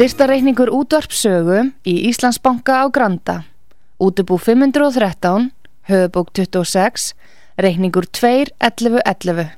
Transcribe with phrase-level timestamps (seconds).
[0.00, 3.44] Styrtareikningur útvarpsögu í Íslandsbanka á Granda.
[4.00, 5.52] Útubú 513,
[5.92, 7.12] höfubók 26,
[7.60, 9.50] reikningur 2.11.11.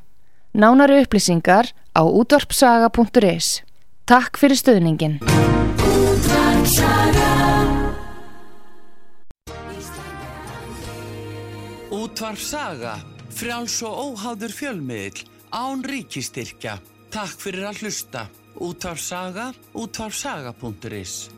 [0.52, 3.62] Nánari upplýsingar á útvarpsaga.is.
[4.02, 5.22] Takk fyrir stöðningin.
[11.92, 12.98] Útvarpsaga,
[13.30, 15.22] frjáls og óháður fjölmiðil,
[15.52, 16.78] án ríkistyrkja.
[17.12, 18.26] Takk fyrir að hlusta.
[18.62, 21.28] Útvarpsaga, útvarpsaga.is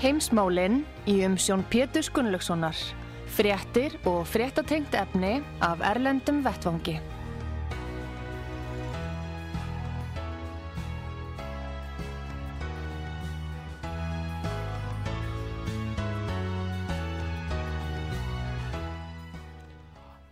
[0.00, 2.99] Heimsmálinn í umsjón Pétur Gunnlaugssonar.
[3.40, 6.98] Fréttir og fréttatengt efni af Erlendum Vettvangi.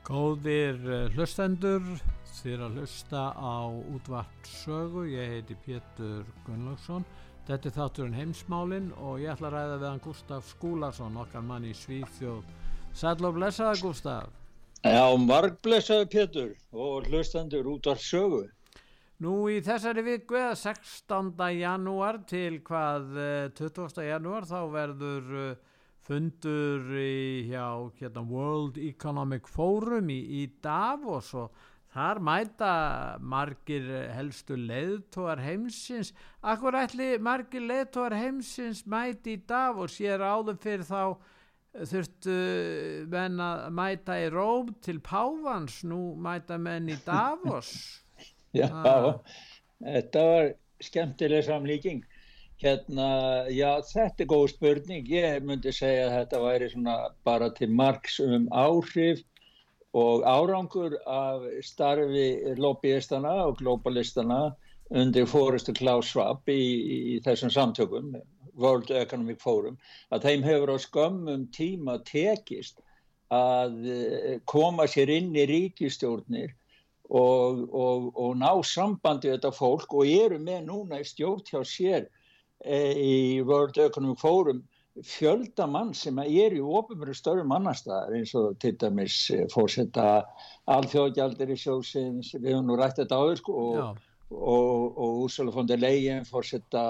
[0.04, 1.88] Góðir eh, hlustendur,
[2.42, 7.08] þér að hlusta á útvart sögu, ég heiti Pétur Gunnlaugsson.
[7.48, 11.64] Þetta er þátturinn heimsmálinn og ég ætla að ræða við hann Gustaf Skúlarsson, okkar mann
[11.64, 12.57] í Svíþjóð.
[12.98, 14.30] Sæl og blessaða Gustaf.
[14.82, 18.40] Já, marg blessaði Pétur og hlustendur útvart sögu.
[19.22, 21.30] Nú í þessari viku eða 16.
[21.60, 23.14] janúar til hvað
[23.60, 24.02] 20.
[24.02, 27.68] Eh, janúar þá verður uh, fundur í, hjá
[28.00, 31.54] hérna, World Economic Forum í, í Davos og
[31.94, 32.74] þar mæta
[33.22, 36.10] margir helstu leðtóar heimsins
[36.42, 41.02] akkur ætli margir leðtóar heimsins mæti í Davos ég er áður fyrir þá
[41.86, 42.36] þurftu
[43.12, 47.72] menn að mæta í Róm til Pávans nú mæta menn í Davos
[48.58, 49.18] Já, ah.
[49.84, 52.06] þetta var skemmtileg samlíking
[52.58, 53.08] Hérna,
[53.54, 55.04] já, þetta er góð spurning.
[55.06, 56.68] Ég myndi segja að þetta væri
[57.26, 59.20] bara til margs um áhrif
[59.94, 64.40] og árangur af starfi lobbyistana og globalistana
[64.90, 66.58] undir fórustu Klaus Schwab í,
[67.14, 68.16] í þessum samtökum,
[68.58, 69.78] World Economic Forum,
[70.12, 72.82] að þeim hefur á skömmum tíma tekist
[73.34, 76.54] að eh, koma sér inn í ríkistjórnir
[77.08, 82.08] og, og, og ná sambandi þetta fólk og eru með núna í stjórn hjá sér
[82.68, 84.64] í World Economic Forum
[85.04, 90.24] fjölda mann sem er í ofumveru störum annarstaðar eins og til dæmis eh, fórsetta
[90.70, 94.00] alþjóðgjaldir í sjósins, við höfum nú rætt þetta áður sko, og,
[94.30, 96.82] og, og Úrsula von der Leyen fórsetta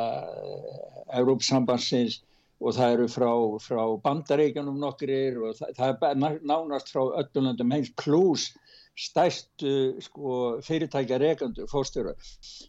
[1.14, 2.22] Európsambansins
[2.58, 3.30] og það eru frá,
[3.62, 8.50] frá bandaríkjanum nokkur og það, það er nánast frá öllunandum heims pluss
[8.98, 9.72] stærstu
[10.02, 12.16] sko, fyrirtækja regandur fórstjóra.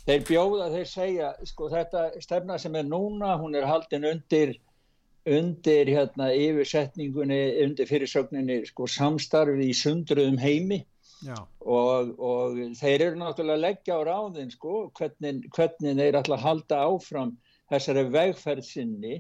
[0.06, 4.53] Þeir bjóða, þeir segja sko, þetta stefna sem er núna, hún er haldin undir,
[5.25, 10.84] undir hérna, yfirsetningunni, undir fyrirsögninni sko, samstarfi í sundruðum heimi
[11.28, 16.46] og, og þeir eru náttúrulega að leggja á ráðin sko, hvernig, hvernig þeir ætla að
[16.46, 17.35] halda áfram
[17.69, 19.19] þessari vegferð sinni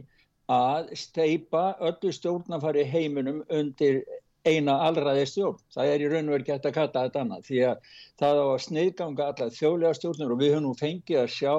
[0.49, 4.01] að steipa öllu stjórnafari heiminum undir
[4.47, 5.59] eina allraði stjórn.
[5.75, 8.45] Það er í raun og verið gett að kalla þetta annað því að það á
[8.45, 11.53] að sniðganga allar þjóðlega stjórnur og við höfum nú fengið að sjá,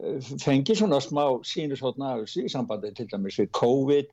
[0.00, 4.10] eh, fengið svona smá sínusotna í sambandi til dæmis við COVID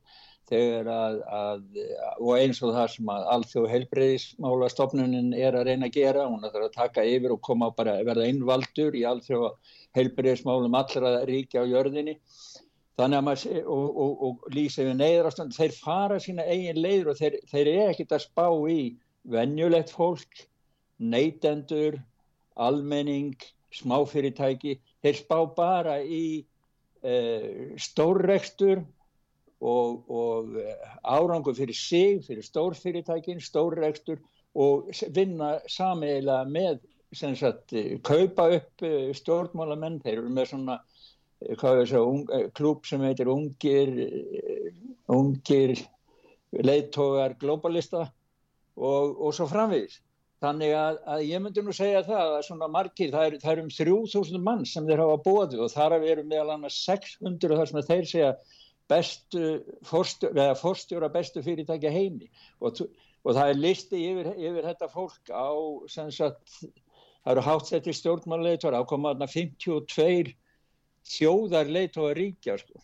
[0.50, 1.78] þegar að, að
[2.20, 6.44] og eins og það sem að alþjóð helbreyðismála stofnunin er að reyna að gera, hún
[6.44, 9.48] er að taka yfir og koma bara að verða innvaldur í alþjóð
[9.96, 12.18] helbreyðismálum allra ríkja á jörðinni.
[12.94, 17.18] Þannig að maður og, og, og lýsa við neyðrastand þeir fara sína eigin leiður og
[17.18, 18.80] þeir, þeir er ekkit að spá í
[19.34, 20.44] venjulegt fólk
[21.02, 21.98] neytendur
[22.54, 23.34] almenning,
[23.74, 24.76] smáfyrirtæki.
[25.02, 26.44] Þeir spá bara í
[27.02, 28.84] uh, stórrekstur
[29.60, 34.18] og, og eh, árangur fyrir sig, fyrir stórfyrirtækin stórrekstur
[34.54, 36.82] og vinna sameila með
[37.14, 40.80] sagt, kaupa upp eh, stjórnmálamenn, þeir eru með svona
[41.44, 44.72] Eh, klúb sem heitir Ungir, eh,
[45.08, 45.76] ungir
[46.52, 48.06] leittógar globalista
[48.76, 50.00] og, og svo framvís.
[50.44, 53.62] Þannig að, að ég myndi nú segja það að svona margir, það er, það er
[53.62, 57.86] um 3000 mann sem þeir hafa bóðið og þar eru meðal annars 600 þar sem
[57.90, 58.32] þeir segja
[58.90, 59.42] bestu
[59.86, 62.30] fórstjóra, fórstjóra bestu fyrirtækja heimi.
[62.60, 62.84] Og,
[63.24, 65.48] og það er listi yfir, yfir þetta fólk á
[65.92, 66.58] sem sagt,
[67.24, 70.34] það eru hátsettir stjórnmannleitur ákomaðna 52
[71.04, 72.82] þjóðarleit og að ríkja sko.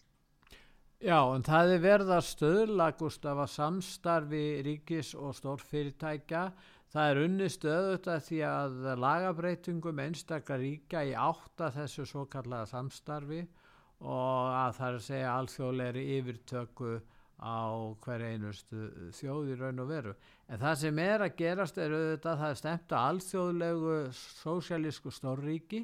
[1.00, 6.42] Já, en það er verða stöðla, Gustaf, að samstarfi ríkis og stórfyrirtækja.
[6.90, 12.68] Það er unni stöðut að því að lagabreitingum einstakar ríka í átta þessu svo kallaða
[12.72, 13.44] samstarfi
[14.00, 16.92] og að það er að segja alþjóðleiri yfirtöku
[17.40, 17.60] á
[18.04, 20.14] hver einustu þjóð í raun og veru.
[20.48, 25.12] En það sem er að gerast er auðvitað að það er stemt að alþjóðlegu sósialísku
[25.14, 25.82] stórríki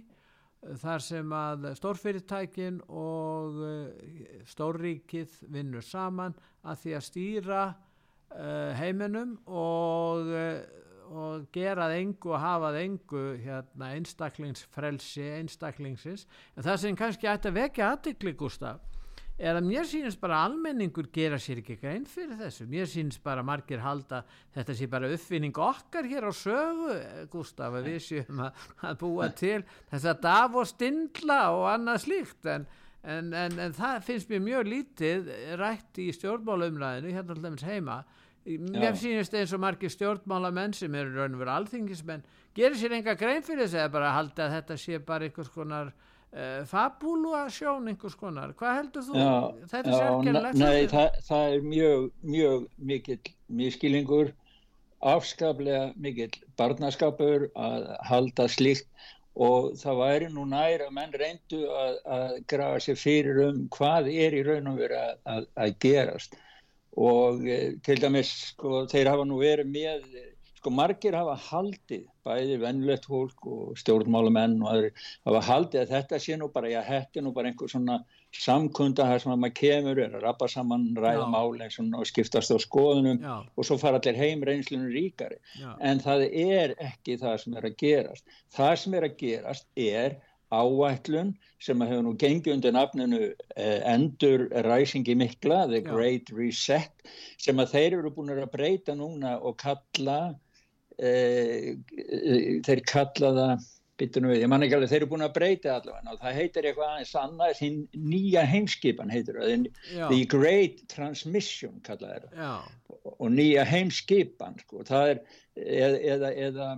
[0.81, 6.35] þar sem að stórfyrirtækin og eh, stórríkið vinnur saman
[6.67, 13.93] að því að stýra uh, heiminum og, uh, og gerað engu og hafað engu hérna,
[13.95, 16.27] einstaklingsfrelsi einstaklingsins.
[16.57, 18.85] En það sem kannski ætti að vekja aðdekli Gustaf
[19.37, 22.65] er að mér sýnist bara almenningur gera sér ekki grein fyrir þessu.
[22.71, 24.23] Mér sýnist bara margir halda
[24.55, 26.97] þetta sé bara uppfinning okkar hér á sögu
[27.33, 29.61] Gustaf að við séum að, að búa til
[29.91, 32.49] þess að daf og stindla og annað slíkt.
[32.49, 32.67] En,
[33.05, 38.01] en, en, en það finnst mér mjög lítið rætt í stjórnmálumræðinu hérna alltaf heima
[38.47, 38.99] mér Já.
[39.03, 42.23] sýnist eins og margir stjórnmálamenn sem eru raun og veru alþingismenn
[42.57, 45.91] gerir sér enga grein fyrir þessu eða bara halda að þetta sé bara einhvers konar
[45.91, 49.19] uh, fabúluasjón einhvers konar, hvað heldur þú?
[49.19, 49.35] Já,
[49.73, 54.33] þetta er sérkjörlega Nei, það, það er mjög, mjög mikill miskilingur
[55.07, 58.89] afskaplega mikill barnaskapur að halda slíkt
[59.37, 64.09] og það væri nú næra að menn reyndu að, að grafa sér fyrir um hvað
[64.15, 66.39] er í raun og veru að, að, að gerast
[66.97, 70.09] og e, til dæmis sko þeir hafa nú verið með
[70.57, 74.93] sko margir hafa haldið, bæði vennlegt fólk og stjórnmálamenn og aðri
[75.29, 78.01] hafa haldið að þetta sé nú bara, já þetta er nú bara einhver svona
[78.35, 82.53] samkunda þar sem að maður kemur, er að rappa saman ræða mál eins og skiptast
[82.53, 83.37] á skoðunum já.
[83.47, 85.39] og svo fara allir heim reynslunum ríkari.
[85.61, 85.71] Já.
[85.81, 88.39] En það er ekki það sem er að gerast.
[88.57, 90.19] Það sem er að gerast er
[90.55, 93.21] áætlun sem hefur nú gengið undir nafninu
[93.57, 96.93] eh, endur ræsingi mikla, the great reset
[97.43, 100.37] sem að þeir eru búin að breyta núna og kalla
[100.99, 101.75] e,
[102.67, 103.67] þeir kalla það
[103.97, 106.39] bitur nú við, ég man ekki alveg, þeir eru búin að breyta allavega og það
[106.41, 107.79] heitir eitthvað aðeins annað þinn
[108.13, 109.69] nýja heimskipan heitir það
[110.13, 112.59] the great transmission kalla þeirra
[113.17, 115.23] og nýja heimskipan sko, það er
[115.57, 116.69] eða, eða, eða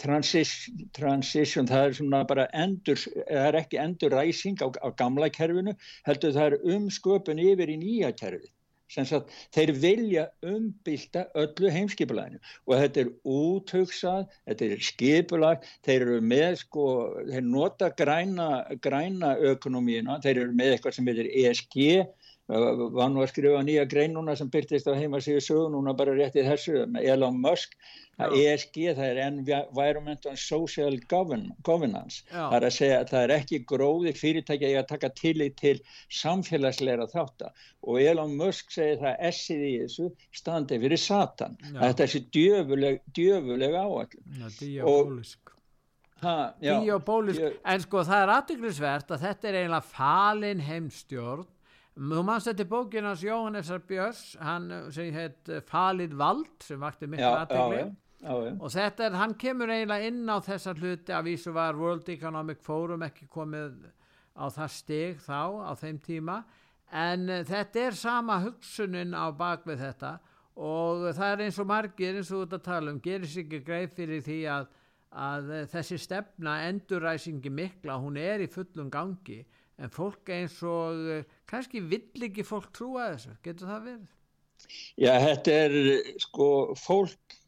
[0.00, 5.30] transition, transition, það er svona bara endur, það er ekki endur ræsing á, á gamla
[5.32, 5.76] kerfinu,
[6.08, 8.52] heldur það er umsköpun yfir í nýja kerfi
[8.94, 12.38] Sagt, þeir vilja umbylta öllu heimskipulæðinu
[12.68, 16.84] og þetta er úthugsað, þetta er skipulag, þeir eru með sko,
[17.30, 18.48] þeir nota græna,
[18.84, 21.80] græna ökonomíina, þeir eru með eitthvað sem heitir ESG,
[22.48, 26.50] var nú að skrifa nýja grein núna sem byrtist á heimasíðu sögu núna bara réttið
[26.50, 27.72] þessu, Elon Musk,
[28.20, 32.20] að ESG það er Environment and Social Governance.
[32.30, 35.78] Það er að segja að það er ekki gróði fyrirtæki að taka tillit til
[36.12, 41.56] samfélagsleira þáttar og Elon Musk segir það að S-ið í þessu standi fyrir Satan.
[41.64, 41.80] Já.
[41.80, 45.40] að þetta er þessi djöfuleg, djöfuleg áallum Diabólisk.
[46.60, 51.48] Diabólisk, en sko það er aðdeglisvert að þetta er eiginlega falin heimstjórn
[51.94, 57.06] Þú mannst þetta í bókinu hans Jóhannesar Björns, hann sem heit Falið Vald sem vakti
[57.06, 57.84] miklu aðdegli
[58.24, 62.62] og þetta er, hann kemur eiginlega inn á þessa hluti að vísu var World Economic
[62.64, 63.76] Forum ekki komið
[64.34, 66.38] á það steg þá á þeim tíma.
[66.90, 70.14] En uh, þetta er sama hugsunin á bakvið þetta.
[70.54, 73.60] Og það er eins og margir eins og út að tala um gerir sér ekki
[73.66, 74.68] greið fyrir því að,
[75.10, 79.42] að þessi stefna enduræsingi mikla hún er í fullum gangi
[79.82, 84.10] en fólk eins og uh, kannski vill ekki fólk trúa þessu, getur það verið?
[85.00, 85.74] Já, þetta er
[86.22, 87.38] sko fólk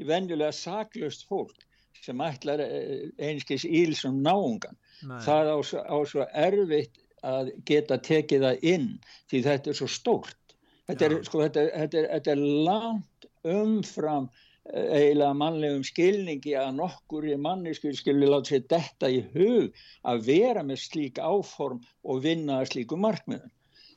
[0.00, 1.60] í venjulega saklaust fólk
[2.04, 4.76] sem ætlar eh, einskis ílsum náungan.
[5.08, 5.20] Nei.
[5.24, 8.88] Það á, á svo erfitt að geta tekið það inn
[9.32, 10.40] því þetta er svo stórt.
[10.84, 16.70] Þetta er, sko, þetta, þetta, er, þetta er langt umfram eh, eiginlega mannlegum skilningi að
[16.78, 19.74] nokkur í mannisku skilji láta sér detta í hug
[20.08, 23.52] að vera með slík áform og vinna slíku markmiðum.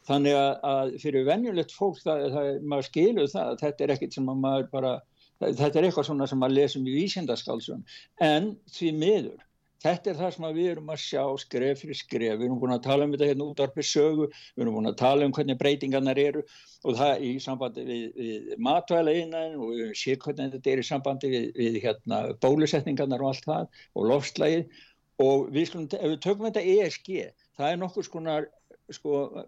[0.08, 4.30] Þannig að, fyrir venjulegt fólk það, það, maður skilur það að þetta er ekkit sem
[4.30, 4.94] maður bara
[5.42, 7.84] þetta er eitthvað svona sem að lesum í vísindaskálsum
[8.24, 9.44] en því miður
[9.84, 12.84] þetta er það sem við erum að sjá skref fyrir skref, við erum búin að
[12.88, 16.22] tala um þetta hérna út af sögu, við erum búin að tala um hvernig breytingarnar
[16.22, 16.44] eru
[16.84, 20.88] og það í sambandi við, við matvæla innan og við séum hvernig þetta er í
[20.90, 24.86] sambandi við, við hérna, bólusetningarnar og allt það og lofslægið
[25.28, 27.12] og við skulum, ef við tökum þetta ESG,
[27.58, 28.50] það er nokkur skonar
[28.96, 29.44] sko,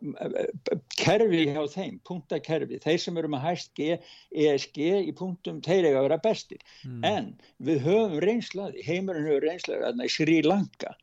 [1.00, 4.80] kerfi hjá þeim, punktakerfi, þeir sem eru með hæst ESG
[5.10, 6.64] í punktum, þeir eiga að vera bestir.
[6.86, 7.04] Mm.
[7.08, 7.30] En
[7.70, 10.96] við höfum reynslaði, heimurinn höfum reynslaði í Sri Lanka.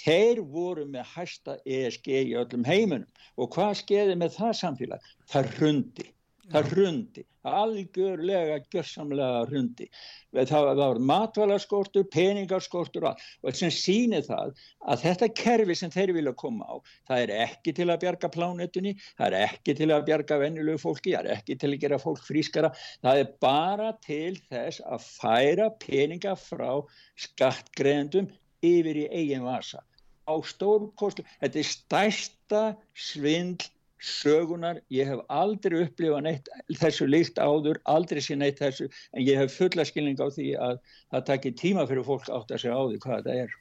[0.00, 5.10] Þeir voru með hæsta ESG í öllum heimunum og hvað skeiði með það samfélag?
[5.28, 6.06] Það hrundi.
[6.50, 9.86] Það hrundi, algjörlega gjörsamlega hrundi.
[10.34, 14.52] Það var matvalaskortur, peningarskortur og sem sýnir það
[14.86, 16.76] að þetta kerfi sem þeir vilja koma á
[17.08, 21.14] það er ekki til að bjarga plánetunni það er ekki til að bjarga vennilegu fólki
[21.14, 22.72] það er ekki til að gera fólk frískara.
[23.04, 26.82] Það er bara til þess að færa peninga frá
[27.26, 28.30] skattgreðendum
[28.66, 29.82] yfir í eigin vasa.
[30.28, 32.62] Á stórum kostu, þetta er stærsta
[32.94, 33.66] svindl
[34.00, 39.38] sögunar, ég hef aldrei upplifað neitt þessu líkt áður, aldrei sé neitt þessu, en ég
[39.40, 40.80] hef fulla skilning á því að
[41.12, 43.56] það takir tíma fyrir fólk átt að segja á því hvað þetta er.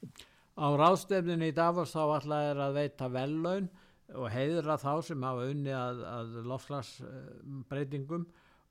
[0.59, 3.69] Á ráðstefninu í Davos þá alltaf er að veita vellaun
[4.15, 8.25] og heiðra þá sem hafa unni að, að lofslagsbreytingum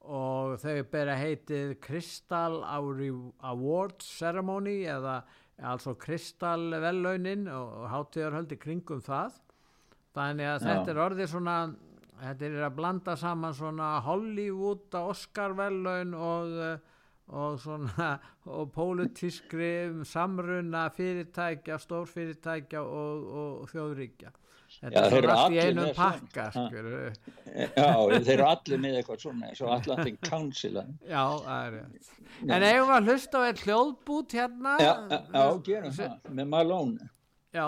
[0.08, 5.20] og þau bera heitið Crystal Awards Ceremony eða
[5.58, 9.38] altså Crystal vellaunin og hátíðarhöldi kringum það
[10.18, 11.58] þannig að þetta er orðið svona
[12.22, 16.58] þetta er að blanda saman svona Hollywood Oscar-vellaun og,
[17.28, 18.10] og svona
[18.48, 19.70] og pólitískri
[20.08, 24.34] samruna fyrirtækja, stórfyrirtækja og, og þjóðríkja.
[24.68, 29.62] Þetta Já, er allt í einum pakka Já, þeir eru allir með eitthvað svona eins
[29.64, 30.82] og Atlantic Council.
[31.08, 32.10] Já, það er rétt.
[32.44, 34.74] En eigum við að hlusta á einn hljóðbút hérna?
[34.82, 37.08] Já, já gerum það, með Malone.
[37.56, 37.64] Já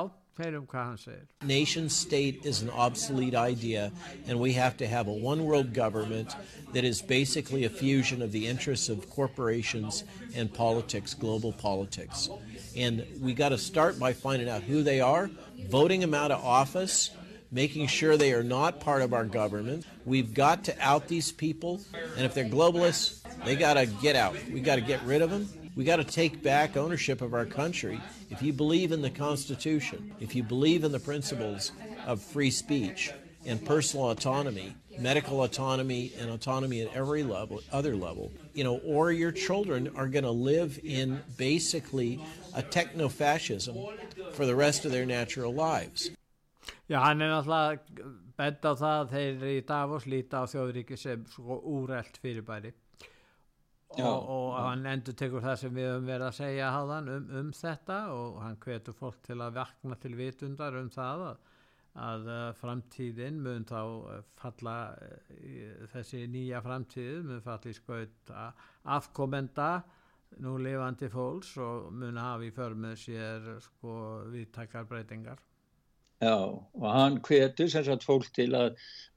[1.43, 3.93] Nation state is an obsolete idea,
[4.27, 6.35] and we have to have a one world government
[6.73, 10.05] that is basically a fusion of the interests of corporations
[10.35, 12.31] and politics, global politics.
[12.75, 15.31] And we got to start by finding out who they are,
[15.69, 17.11] voting them out of office,
[17.53, 19.85] making sure they are not part of our government.
[20.07, 21.83] We've got to out these people,
[22.17, 24.37] and if they're globalists, they got to get out.
[24.51, 27.47] We got to get rid of them we got to take back ownership of our
[27.47, 28.01] country.
[28.31, 31.73] If you believe in the Constitution, if you believe in the principles
[32.07, 33.13] of free speech
[33.47, 39.13] and personal autonomy, medical autonomy, and autonomy at every level, other level, you know, or
[39.13, 42.21] your children are going to live in basically
[42.55, 43.77] a techno fascism
[44.33, 46.11] for the rest of their natural lives.
[46.89, 47.79] Já, hann er náttúrulega
[48.67, 50.43] á það að þeir í Davos á
[50.99, 52.73] sem svo úrælt fyrirbæri.
[53.99, 57.49] Og, og hann endur tekur það sem við höfum verið að segja háðan um, um
[57.59, 61.41] þetta og hann hvetur fólk til að vakna til vitundar um það að,
[62.05, 68.33] að uh, framtíðin mun þá uh, falla uh, þessi nýja framtíð mun falla í skaut
[68.95, 69.71] afkomenda
[70.39, 73.97] nú lifandi fólks og mun hafa í förmið sér sko
[74.31, 75.43] viðtakar breytingar
[76.21, 78.75] Já og hann hvetur sem sagt fólk til að,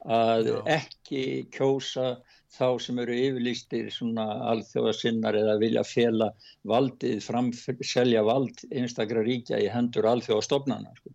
[0.08, 2.14] að ekki kjósa
[2.54, 6.30] þá sem eru yfirlýstir svona alþjóðasinnar eða vilja fjela
[6.70, 11.14] valdið, framselja vald einstakra ríkja í hendur alþjóðastofnana sko.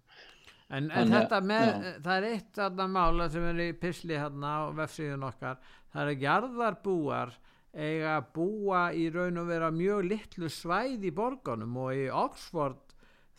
[0.69, 1.93] En, en þetta með, já.
[2.05, 5.63] það er eitt aðna mála sem er í pisli hérna á vefsíðun okkar,
[5.95, 7.33] það er jarðarbúar
[7.73, 12.88] eiga að búa í raun og vera mjög litlu svæð í borgunum og í Oxford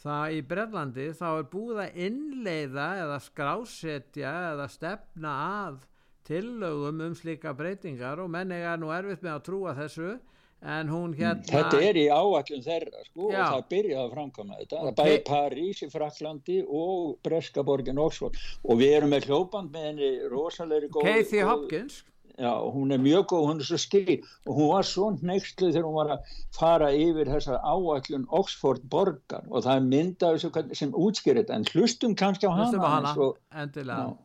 [0.03, 5.85] það í Brellandi þá er búið að innleiða eða skrásetja eða stefna að
[6.29, 10.11] tillögum um slíka breytingar og menn eiga nú erfitt með að trúa þessu
[10.59, 13.39] en hún mm, hérna Þetta er í áallum þeirra sko Já.
[13.39, 14.97] og það byrjaði að framkama þetta okay.
[14.99, 20.91] bæði París í Fraklandi og Breskaborgin Oxford og við erum með hljópand með henni rosalegri
[20.91, 22.01] góð Kathy Hopkins
[22.39, 24.13] Já, hún er mjög góð, hún er svo skil
[24.47, 29.43] og hún var svo nextluð þegar hún var að fara yfir þessa áallun Oxford borgar.
[29.51, 30.39] Og það er myndað
[30.79, 31.57] sem útskýrið þetta.
[31.59, 33.13] En hlustum kannski á hana, hana.
[33.17, 34.15] Svo, endilega.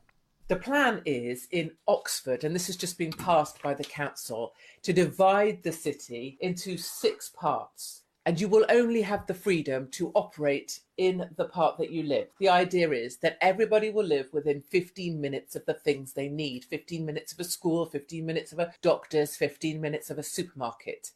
[0.46, 4.52] The plan is in Oxford, and this has just been passed by the council,
[4.82, 8.03] to divide the city into six parts.
[8.26, 12.28] And you will only have the freedom to operate in the part that you live.
[12.38, 16.64] The idea is that everybody will live within 15 minutes of the things they need
[16.64, 21.10] 15 minutes of a school, 15 minutes of a doctor's, 15 minutes of a supermarket.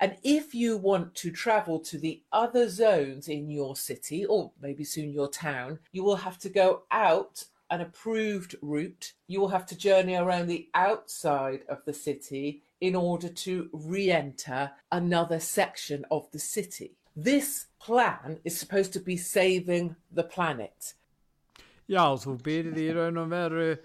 [0.00, 4.84] And if you want to travel to the other zones in your city, or maybe
[4.84, 9.66] soon your town, you will have to go out an approved route, you will have
[9.66, 16.04] to journey around the outside of the city in order to re enter another section
[16.10, 16.96] of the city.
[17.16, 20.94] This plan is supposed to be saving the planet.
[21.88, 23.78] Já, þú byrðir í raun og veru e,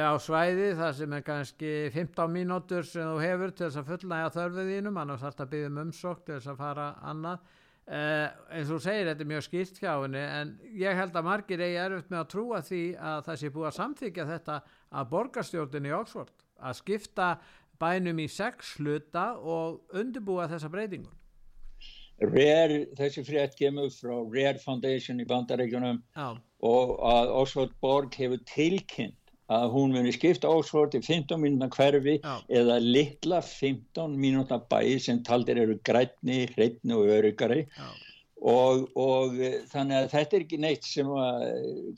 [0.00, 4.32] á svæði þar sem er kannski 15 mínútur sem þú hefur til þess að fullnæga
[4.38, 7.44] þörfið þínum, annars þarf þetta að byggja um umsók til þess að fara annað
[7.84, 11.60] Uh, eins og segir þetta er mjög skýrt hjá henni en ég held að margir
[11.60, 14.54] eigi erfitt með að trúa því að það sé búið að samþykja þetta
[14.88, 17.26] að borgarstjórnir í Oxford að skipta
[17.80, 21.12] bænum í sex hluta og undirbúa þessa breytingun
[22.22, 26.00] Rare, þessi frétt kemur frá Rare Foundation í bandaríkunum
[26.62, 29.18] og að Oxford borg hefur tilkynnt
[29.52, 32.38] að hún muni skipta Oxford í 15 mínúna hverfi Já.
[32.48, 37.90] eða litla 15 mínúna bæi sem taldir eru grætni, hreitni og öryggari Já.
[38.44, 41.44] Og, og eh, þannig að þetta er ekki neitt sem að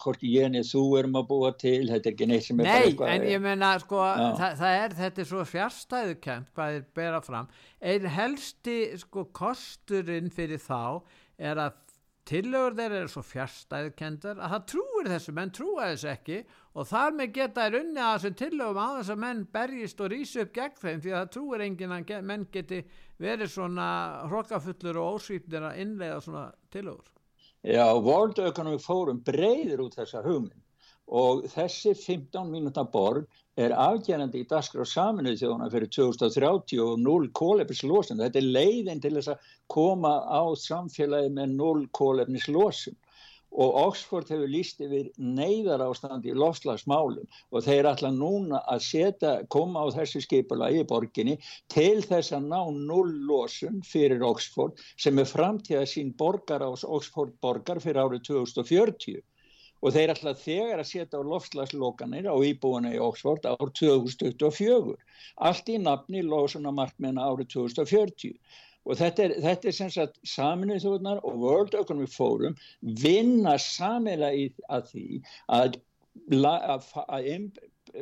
[0.02, 2.76] hvorki ég niður þú erum að búa til þetta er ekki neitt sem er bara
[2.78, 4.26] Nei, eitthvað en ég meina sko, Já.
[4.60, 7.50] það, er, þetta er svo fjárstæðukent hvað þeir bera fram.
[7.82, 11.02] Einn helsti sko kosturinn fyrir þá
[11.36, 11.82] er að
[12.26, 16.38] tillögur þeir eru svo fjárstæðukendar að það trúir þessu, menn trúa þessu ekki
[16.74, 20.52] og þar með geta þeir unni að þessum tillögum að menn berjist og rýsa upp
[20.58, 22.82] gegn þeim því að það trúir enginn að menn geti
[23.22, 23.88] verið svona
[24.26, 27.12] hrokafullur og ósýtnir að innlega svona tillögur.
[27.66, 30.65] Já, World Economic Forum breyðir út þessa hugmynd
[31.08, 37.28] og þessi 15 mínúta borg er afgerandi í dagskrá saminuð þjóðuna fyrir 2030 og 0
[37.40, 38.20] kólefnislosun.
[38.20, 42.98] Þetta er leiðin til þess að koma á samfélagi með 0 kólefnislosun
[43.56, 49.32] og Oxford hefur líst yfir neyðar ástandi í lofslagsmálum og þeir ætla núna að setja,
[49.48, 51.38] koma á þessu skipula í borginni
[51.72, 52.58] til þess að ná
[52.90, 59.22] null losun fyrir Oxford sem er framtíða sín borgar á Oxford borgar fyrir árið 2040
[59.86, 64.96] og þeir ætla þegar að setja á lofslagslokanir á íbúinu í Oxford ár 2024
[65.48, 68.34] allt í nafni losunamarkmiðna árið 2040
[68.86, 72.58] og þetta er, þetta er sem sagt saminuð þjóðnar og World Economic Forum
[73.04, 75.06] vinna samela í að því
[75.54, 75.80] að,
[76.66, 77.30] að, að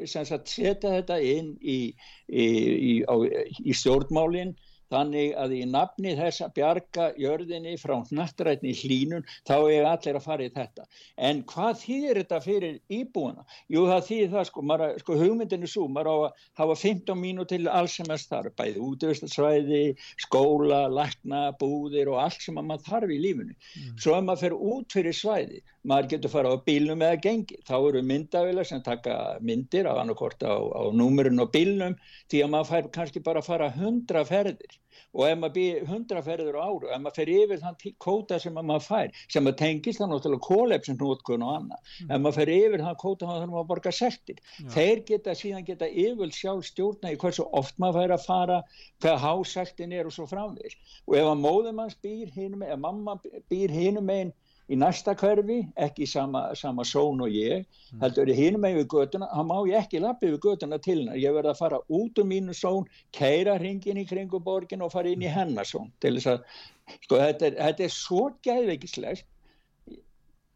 [0.09, 1.79] setja þetta inn í,
[2.29, 2.47] í,
[2.93, 4.55] í, í stjórnmálinn
[4.95, 10.27] þannig að í nafni þess að bjarga jörðinni frá hnattrætni hlínun þá er allir að
[10.29, 10.87] fara í þetta
[11.31, 13.45] en hvað þýðir þetta fyrir íbúana?
[13.73, 17.47] Jú það þýðir það sko, maður, sko hugmyndinu svo, maður á að hafa 15 mínú
[17.49, 19.83] til alls sem er þarf, bæði útvistasvæði,
[20.25, 23.57] skóla, lækna, búðir og allt sem að maður þarf í lífinu.
[24.03, 25.61] Svo ef maður fer út fyrir svæði,
[25.91, 30.43] maður getur fara á bílnum eða gengi, þá eru myndavilar sem taka myndir á annarkort
[30.45, 31.99] á, á númurinn og bílnum
[32.33, 34.81] því að maður fær kannski bara að fara 100 ferðir
[35.15, 38.61] og ef maður býr 100 ferðir á áru, ef maður fer yfir þann kvóta sem
[38.61, 42.85] að maður fær, sem að tengist það náttúrulega kólefsnótkun og annað, ef maður fer yfir
[42.87, 44.41] þann kvóta þá þarf maður að borga sektir.
[44.75, 48.61] Þeir geta síðan geta yfirl sjálf stjórna í hversu oft maður fær að fara,
[49.03, 50.79] hvað hásektin er og svo framvegis.
[51.09, 53.19] Og ef að móðum hans býr hinum, ef mamma
[53.51, 54.35] býr hinum einn
[54.71, 57.67] í næsta hverfi, ekki sama, sama són og ég,
[58.01, 61.19] heldur ég hinum megin við götuna, þá má ég ekki lappi við götuna til hennar,
[61.21, 65.13] ég verð að fara út um mínu són, keira hringin í kringu borgin og fara
[65.13, 66.49] inn í hennar són til þess að,
[67.05, 69.29] sko þetta er, þetta er svo gæðveikislegt,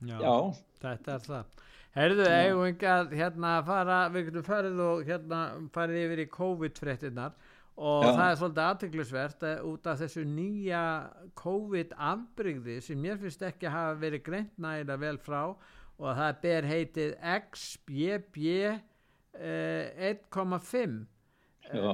[0.09, 0.35] já,
[0.79, 1.55] Þetta er það.
[1.99, 5.41] Herðu, eigum við ekki að hérna fara, við getum farið og hérna
[5.75, 7.33] farið yfir í COVID-fréttinnar
[7.79, 8.11] og Já.
[8.11, 10.83] það er svolítið aðteglisvert út af þessu nýja
[11.39, 17.15] COVID-afbrigði sem mér finnst ekki hafa verið greint nægilega vel frá og það ber heitið
[17.37, 18.41] XBB
[19.39, 20.99] eh, 1,5
[21.69, 21.89] já,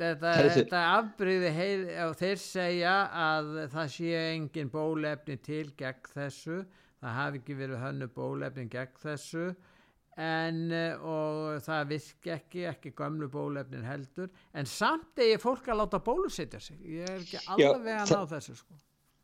[0.00, 6.62] þetta, þetta afbrigði heil, og þeir segja að það sé engin bólefni til gegn þessu.
[7.00, 9.52] Það hafi ekki verið hönnu bólefni gegn þessu
[10.20, 15.80] en eh, og það virki ekki ekki gömlu bólefnin heldur en samt eigi fólk að
[15.80, 18.80] láta bólusetja sig ég er ekki alveg að ná þessu sko.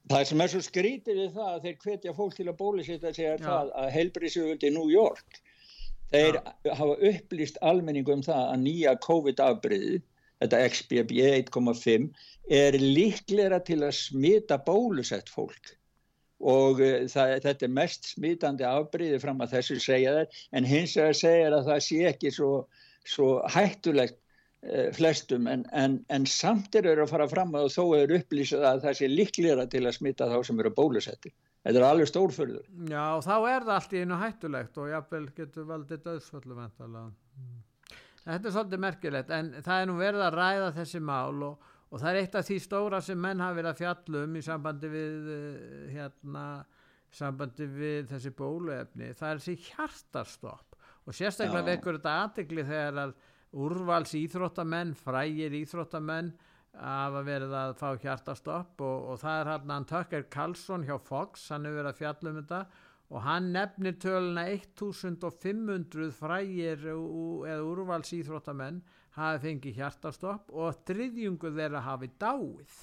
[0.06, 3.28] Það sem er svo skrítið við það að þeir hvetja fólk til að bólusita sig
[3.28, 3.46] er Já.
[3.48, 5.40] það að heilbríðsjöfuldi New York
[6.12, 6.38] þeir
[6.78, 10.04] hafa upplýst almenningu um það að nýja COVID-afbryðið,
[10.42, 12.06] þetta XBB 1,5
[12.60, 15.74] er líklega til að smita bólusett fólk
[16.40, 20.96] og uh, það, þetta er mest smitandi afbryðið fram að þessu segja þeir en hins
[20.98, 22.50] vegar segja að það sé ekki svo,
[23.08, 28.16] svo hættulegt uh, flestum en, en, en samt eru að fara fram og þó er
[28.18, 31.32] upplýsað að það sé líklega til að smita þá sem eru bólusetti.
[31.66, 32.66] Þetta er alveg stórförður.
[32.86, 37.08] já þá er það allt í einu hættulegt og jafnvel getur valdið döðsföllu væntanlega.
[37.40, 37.56] Mm.
[38.26, 42.00] þetta er svolítið merkilegt en það er nú verið að ræða þessi mál og, og
[42.02, 45.30] það er eitt af því stóra sem menn hafa verið að fjallum í sambandi við
[45.36, 46.46] eh, hérna
[47.16, 49.12] sambandi við þessi bóluefni.
[49.16, 51.68] Það er þessi hjartarstopp og sérstaklega Já.
[51.70, 53.14] vekur þetta aðtegli þegar að
[53.56, 56.32] úrvals íþróttamenn frægir íþróttamenn
[56.76, 61.48] hafa verið að fá hjartastopp og, og það er hann hann Tucker Carlson hjá Fox,
[61.54, 62.60] hann hefur verið að fjalla um þetta.
[63.06, 68.82] Og hann nefnir töluna 1500 frægir eða úrvals íþróttamenn
[69.16, 72.76] hafi fengið hjartastopp og þriðjungu þeirra hafi dáið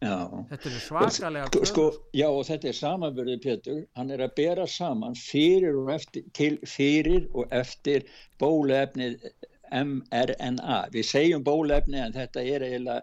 [0.00, 0.16] Já.
[0.48, 2.04] þetta eru svakalega Sko, sko, tölur.
[2.16, 6.54] já og þetta er samanbyrðið Pétur, hann er að bera saman fyrir og eftir, til,
[6.64, 8.06] fyrir og eftir
[8.40, 9.26] bólefnið
[9.70, 10.78] mRNA.
[10.94, 13.02] Við segjum bólefni en þetta er eiginlega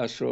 [0.00, 0.30] altså,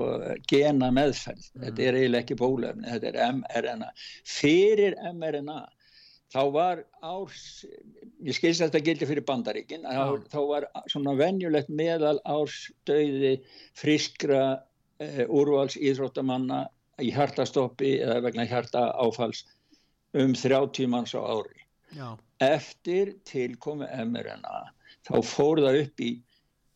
[0.49, 1.51] gena meðferð.
[1.65, 3.91] Þetta er eiginlega ekki bólefni, þetta er mRNA.
[4.37, 5.59] Fyrir mRNA
[6.35, 7.65] þá var árs,
[8.27, 13.35] ég skilst að þetta gildi fyrir bandaríkin, þá, þá var svona venjulegt meðal ársdauði
[13.79, 16.65] friskra uh, úrvals íþróttamanna
[17.03, 19.45] í hjartastoppi eða vegna hjarta áfalls
[20.17, 21.61] um 30 manns á ári.
[21.95, 22.17] Já.
[22.43, 24.73] Eftir tilkomi mRNA
[25.07, 26.11] þá fór það upp í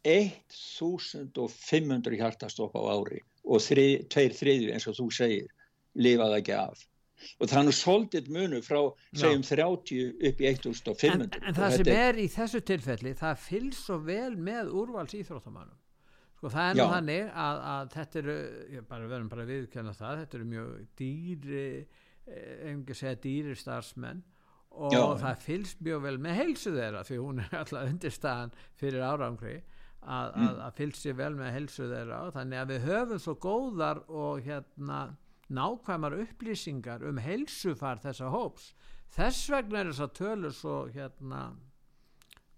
[0.07, 5.49] 1500 hjartastopp á ári og þrið, tveir þriðju eins og þú segir
[5.99, 6.87] lifaði ekki af
[7.39, 8.81] og er nú svolítið munu frá
[9.13, 13.87] segjum 30 upp í 1500 en, en það sem er, í þessu tilfelli það fylgst
[13.87, 15.79] svo vel með úrvals íþróttamannum
[16.41, 18.37] sko það er nú þannig að, að þetta eru
[18.89, 21.65] bara verðum bara viðkjöna það þetta eru mjög dýri
[22.31, 24.23] einhverju segja dýri starfsmenn
[24.71, 25.03] og Já.
[25.19, 29.57] það fylgst mjög vel með heilsu þeirra því hún er alltaf undirstaðan fyrir árangri
[30.01, 30.45] að, mm.
[30.47, 34.47] að, að fylgst sér vel með heilsu þeirra þannig að við höfum svo góðar og
[34.47, 35.01] hérna
[35.51, 38.73] nákvæmar upplýsingar um heilsufar þessa hóps
[39.17, 41.49] þess vegna er þess að tölur svo hérna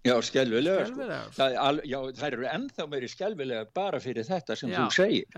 [0.03, 1.05] Já, skelvilega, sko.
[1.31, 5.37] það, al, já, það eru ennþá meiri skelvilega bara fyrir þetta sem já, þú segir.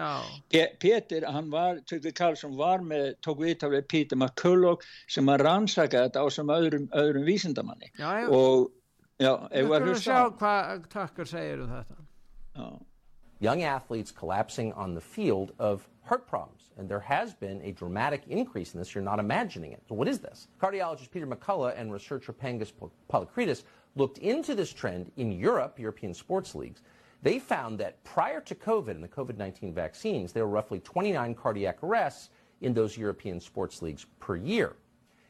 [0.50, 6.08] Pe Petur, hann var, Tryggvi Karlsson var með, tók viðtaflega Peter McCulloch sem að rannsaka
[6.08, 7.92] þetta á sem öðrum, öðrum vísindamanni.
[7.94, 8.32] Já, já.
[8.34, 8.66] Og,
[9.22, 12.02] já, ef við erum sjá hvað takkar segir um þetta.
[12.58, 12.68] Já.
[13.46, 16.65] Young athletes collapsing on the field of heart problems.
[16.78, 18.94] And there has been a dramatic increase in this.
[18.94, 19.82] You're not imagining it.
[19.88, 20.48] So what is this?
[20.62, 22.74] Cardiologist Peter McCullough and researcher Pangus
[23.10, 23.64] Polycritus
[23.96, 26.82] looked into this trend in Europe, European sports leagues.
[27.22, 31.82] They found that prior to COVID and the COVID-19 vaccines, there were roughly 29 cardiac
[31.82, 32.30] arrests
[32.62, 34.76] in those European sports leagues per year.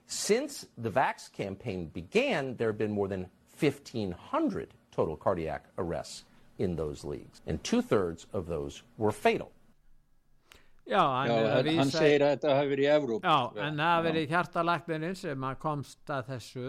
[0.08, 3.28] Since the Vax campaign began, there have been more than
[3.60, 6.26] 1,500 total cardiac arrests
[6.58, 9.52] in those leagues, and two-thirds of those were fatal.
[10.86, 13.24] Já, hann, Já, hann segir að þetta hafi verið í Evróp.
[13.26, 16.66] Já, en það hafi verið hjartalæknirinn sem komst að þessu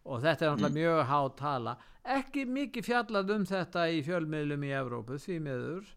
[0.00, 0.78] og þetta er náttúrulega mm.
[0.78, 1.74] mjög hát tala.
[2.16, 5.90] Ekki mikið fjallað um þetta í fjölmiðlum í Evrópu, því meður.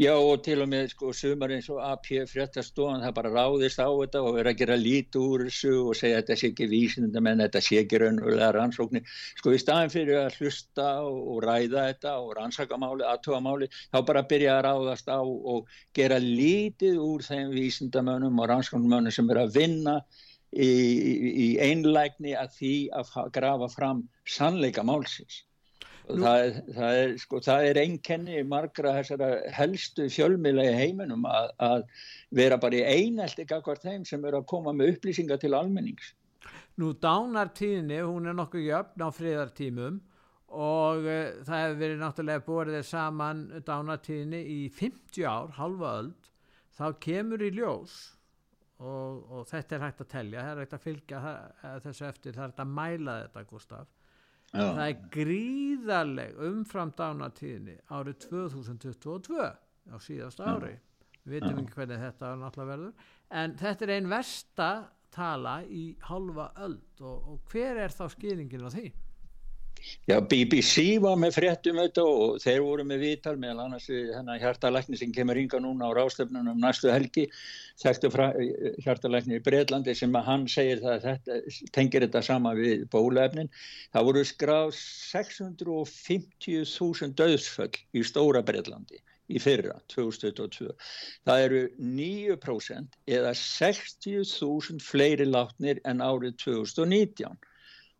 [0.00, 3.86] Já og til og með sko sumar eins og AP fréttastofan það bara ráðist á
[3.86, 7.42] þetta og verið að gera lítið úr þessu og segja þetta sé ekki vísindum en
[7.44, 9.14] þetta sé ekki raunverulega rannsóknir.
[9.38, 14.58] Sko í staðin fyrir að hlusta og ræða þetta og rannsakamáli, aðtóamáli þá bara byrja
[14.58, 20.00] að ráðast á og gera lítið úr þeim vísindamönnum og rannsóknumönnum sem er að vinna
[20.50, 20.70] í,
[21.46, 25.44] í einlægni að því að grafa fram sannleika málsins
[26.04, 31.86] Það, það er, sko, er einkenni margra þessara helstu fjölmiðla í heiminum að, að
[32.36, 36.12] vera bara í einelti akkvært þeim sem eru að koma með upplýsingar til almennings.
[36.76, 40.02] Nú dánartíðinni, hún er nokkuð jöfn á friðartímum
[40.52, 46.12] og uh, það hefur verið náttúrulega borðið saman dánartíðinni í 50 ár, halva öll,
[46.76, 47.96] þá kemur í ljós
[48.76, 51.26] og, og þetta er hægt að telja, það er hægt að fylgja
[51.86, 53.92] þessu eftir, það er hægt að mæla þetta Gustaf
[54.54, 54.66] Já.
[54.78, 59.48] það er gríðarleg umfram dánatíðinni árið 2022
[59.90, 60.76] á síðast ári
[61.24, 63.08] við veitum ekki hvernig þetta er náttúrulega verður
[63.42, 64.68] en þetta er einn versta
[65.14, 68.86] tala í halva öll og, og hver er þá skýringin á því?
[70.08, 74.96] Já, BBC var með fréttum þetta og þeir voru með viðtal meðal annars hennar hjartalækni
[75.00, 77.24] sem kemur ynga núna á rástefnunum næstu helgi
[77.82, 78.08] þekktu
[78.84, 81.32] hjartalækni í Breitlandi sem að hann segir það að þetta
[81.78, 83.50] tengir þetta sama við bólefnin.
[83.96, 88.98] Það voru skráð 650.000 döðsföll í stóra Breitlandi
[89.32, 90.68] í fyrra, 2022.
[91.24, 97.40] Það eru 9% eða 60.000 fleiri látnir en árið 2019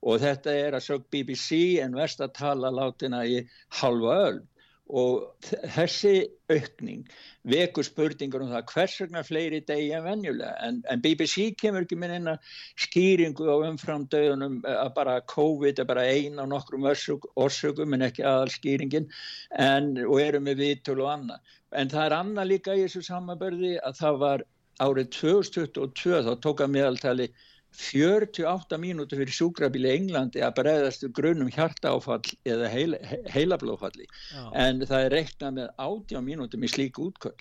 [0.04, 3.40] og þetta er að sög BBC en verst að tala látina í
[3.80, 4.42] halva öll
[4.84, 7.06] og þessi aukning
[7.48, 10.52] vekur spurningur um það hvers vegna fleiri degi en venjulega.
[10.60, 12.50] En, en BBC kemur ekki minn inn að
[12.84, 18.52] skýringu á umframdöðunum að bara COVID er bara eina á nokkrum orsökum en ekki aðal
[18.52, 19.08] skýringin
[19.56, 21.56] en, og eru með vitul og annað.
[21.72, 24.46] En það er annað líka í þessu samanbörði að það var
[24.84, 27.32] árið 2022 þá tók að meðaltali
[27.74, 33.00] 48 mínútur fyrir sjúkrabíli í Englandi að bregðast grunum hjartaáfall eða heila,
[33.34, 34.06] heilablófalli
[34.52, 37.36] en það er reiknað með 80 mínútum í slík útköll.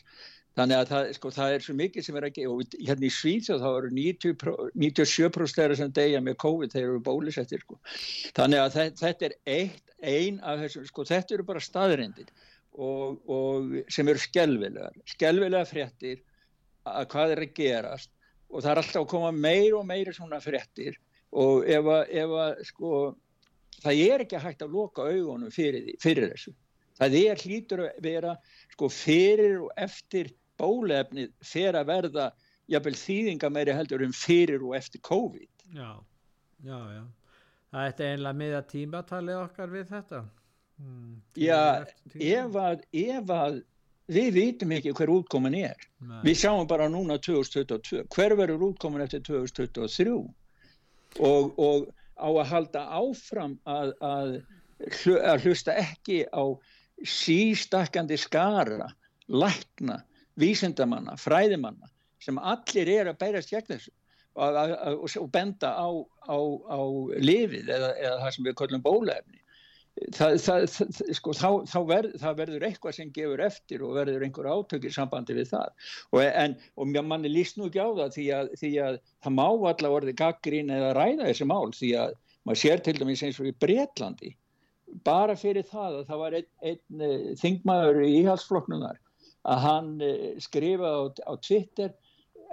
[0.53, 3.63] Þannig að það, sko, það er svo mikið sem er ekki og hérna í Svíþjóð
[3.63, 7.79] þá eru 97% þeirra sem degja með COVID þeir eru bólisettir sko.
[8.37, 12.29] þannig að þetta er eitt, ein af þessum sko, þetta eru bara staðrindir
[12.73, 16.21] og, og sem eru skelvilegar skelvilega fréttir
[16.89, 18.13] að hvað er að gerast
[18.53, 20.99] og það er alltaf að koma meir og meiri svona frettir
[21.33, 22.91] og ef að, ef að sko,
[23.81, 26.53] það er ekki hægt að loka augunum fyrir, fyrir þessu.
[26.99, 28.37] Það er hlítur að vera
[28.75, 30.29] sko, fyrir og eftir
[30.61, 32.27] bólefnið fyrir að verða
[32.69, 35.49] jafnvel þýðinga meiri heldur um fyrir og eftir COVID.
[35.73, 35.97] Já,
[36.63, 37.03] Já, já.
[37.73, 40.19] Það ætti einlega miða tímatalið okkar við þetta.
[40.79, 43.57] Mm, já, ef að, ef að
[44.11, 45.87] við vitum ekki hver útkomin er.
[46.03, 46.19] Nei.
[46.27, 48.05] Við sjáum bara núna 2022.
[48.13, 50.15] Hver verður útkomin eftir 2023?
[51.23, 54.35] Og, og á að halda áfram að, að,
[55.21, 56.43] að hlusta ekki á
[57.03, 58.89] sístakkandi skara,
[59.27, 60.01] lækna,
[60.39, 61.89] vísindamanna, fræðimanna
[62.23, 63.19] sem allir er að
[63.67, 63.91] þessu
[64.33, 65.89] og, og, og benda á,
[66.25, 66.37] á,
[66.73, 66.79] á
[67.21, 69.42] lifið eða, eða það sem við kallum bólefni
[70.15, 71.33] það, það, það, sko,
[71.69, 75.89] þá verð, verður eitthvað sem gefur eftir og verður einhver átökir sambandi við það.
[76.11, 79.45] Og, en, og manni líst nú ekki á það því að, því að það má
[79.47, 83.49] allavega orði gaggrín eða ræða þessi mál því að maður sér til dæmis eins og
[83.49, 84.33] í Breitlandi
[85.05, 88.99] bara fyrir það að það var einn ein, eh, þingmaður í íhalsflokknunar
[89.49, 91.93] að hann eh, skrifaði á, á Twitter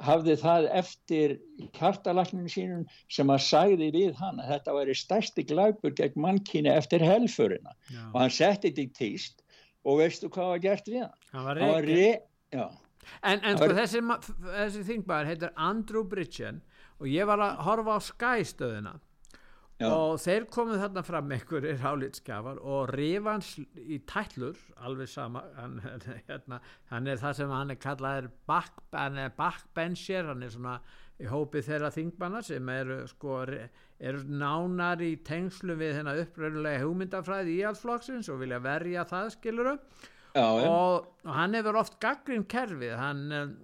[0.05, 1.37] hafði það eftir
[1.77, 7.05] hjartalækninu sínum sem að sagði við hann að þetta væri stærsti glæpur gegn mannkíni eftir
[7.05, 8.03] helfurina já.
[8.13, 9.45] og hann setti þetta í týst
[9.85, 11.19] og veistu hvað var gert við hann?
[11.35, 12.19] Hann var reygin
[13.23, 13.77] en, en sko var...
[13.81, 14.03] þessi,
[14.49, 16.61] þessi þingbæðar heitir Andrew Bridgen
[17.01, 18.97] og ég var að horfa á skæstöðina
[19.81, 19.89] Já.
[19.89, 25.79] og þeir komuð þarna fram einhverjir hálitskjafar og rifans í tællur alveg sama hann,
[26.29, 26.61] hérna,
[26.93, 30.77] hann er það sem hann er kallað back, backbencher hann er svona
[31.21, 37.59] í hópi þeirra þingmanna sem eru sko eru nánar í tengslu við þennan uppröðulega hugmyndafræði
[37.59, 39.77] í allflokksins og vilja verja það skiluru
[40.31, 42.93] Já, og, og hann hefur oft gaggrín kerfið.
[42.95, 43.57] Hann,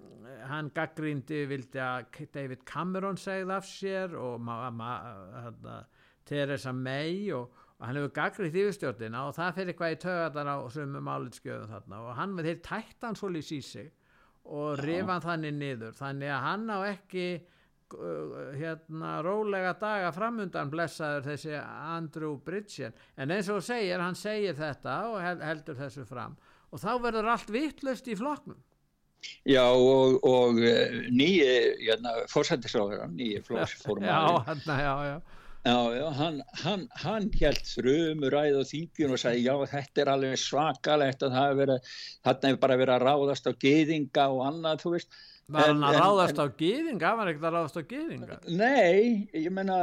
[0.49, 5.85] hann gaggrindi vildi að David Cameron segði af sér og maður
[6.27, 10.57] Theresa May og, og hann hefur gaggriðt yfirstjórnina og það fyrir eitthvað í töðan á
[10.73, 12.01] sumum álitskjöðum þarna.
[12.03, 13.93] Og hann með þeir tætt hann svolítið í sig
[14.47, 15.95] og rifan þannig niður.
[15.97, 22.95] Þannig að hann á ekki uh, hérna rólega daga framundan blessaður þessi Andrew Bridgen.
[23.17, 26.37] En eins og segir, hann segir þetta og heldur þessu fram.
[26.71, 28.59] Og þá verður allt vittlust í flokknum.
[29.47, 31.49] Já og, og uh, nýji
[31.81, 34.45] hérna, fórsættisráður nýji flokksformar
[35.65, 40.37] Já, já, hann, hann, hann held þrjumuræð og þingjun og sagði já þetta er alveg
[40.39, 41.63] svakalegt að það
[42.27, 45.17] hefur bara verið að ráðast á geðinga og annað, þú veist.
[45.47, 47.09] Var hann að ráðast en, á geðinga?
[47.17, 48.39] Var hann ekkert að ráðast á geðinga?
[48.47, 49.81] Nei, ég menna,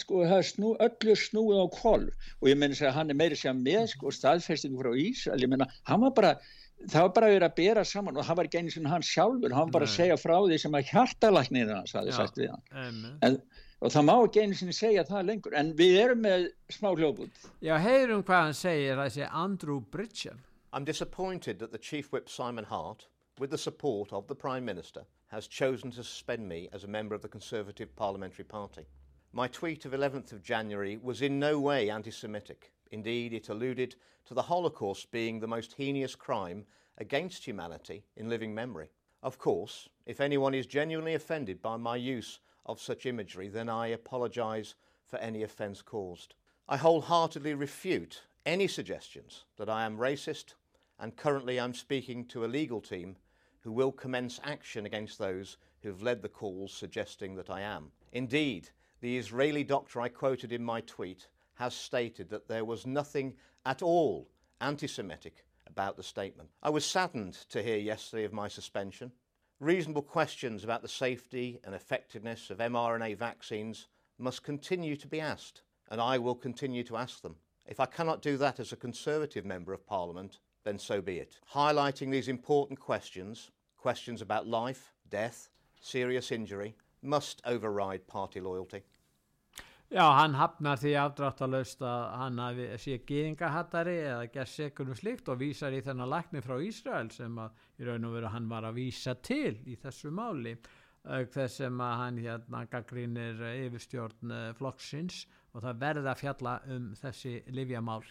[0.00, 3.38] sko það er snú, öllu snúið á kvolv og ég menna að hann er meiri
[3.38, 6.34] sem með sko staðfestingu frá Ísrael, ég menna, hann var bara,
[6.86, 9.52] það var bara verið að bera saman og hann var ekki eins og hann sjálfur,
[9.52, 9.92] hann var bara Nei.
[9.92, 13.16] að segja frá því sem að hjartalæknir hans hafi sagt við hann.
[13.26, 13.40] En
[13.80, 15.54] og það má ekki einu sinni segja það lengur.
[15.54, 20.42] En við erum með smá hljóðbútt Já, heyrum hvað hann segir þessi Andrew Bridgen.
[20.72, 23.06] I'm disappointed that the Chief Whip Simon Hart
[23.38, 27.14] with the support of the Prime Minister has chosen to suspend me as a member
[27.14, 28.86] of the Conservative Parliamentary Party.
[29.32, 32.72] My tweet of 11th of January was in no way anti-Semitic.
[32.90, 33.94] Indeed, it alluded
[34.26, 36.64] to the Holocaust being the most heinous crime
[36.96, 38.90] against humanity in living memory.
[39.22, 43.88] Of course, if anyone is genuinely offended by my use of such imagery, then I
[43.88, 44.74] apologise
[45.06, 46.34] for any offence caused.
[46.68, 50.54] I wholeheartedly refute any suggestions that I am racist,
[50.98, 53.16] and currently I'm speaking to a legal team
[53.60, 57.90] who will commence action against those who have led the calls suggesting that I am.
[58.12, 63.34] Indeed, the Israeli doctor I quoted in my tweet has stated that there was nothing
[63.64, 64.28] at all
[64.60, 66.50] anti Semitic about the statement.
[66.62, 69.12] I was saddened to hear yesterday of my suspension.
[69.60, 75.62] Reasonable questions about the safety and effectiveness of mRNA vaccines must continue to be asked,
[75.90, 77.34] and I will continue to ask them.
[77.66, 81.40] If I cannot do that as a Conservative Member of Parliament, then so be it.
[81.52, 85.48] Highlighting these important questions, questions about life, death,
[85.80, 88.84] serious injury, must override party loyalty.
[89.88, 95.38] Já, hann hafnar því afdráttalöst að hann hafi, sé geðingahattari eða gerð sekunum slikt og
[95.40, 98.76] vísar í þennan lakni frá Ísrael sem að í raun og veru hann var að
[98.82, 100.52] vísa til í þessu máli
[101.08, 105.22] auk þess sem að hann hérna gaggrínir yfirstjórn uh, flokksins
[105.54, 108.02] og það verði að fjalla um þessi livjamál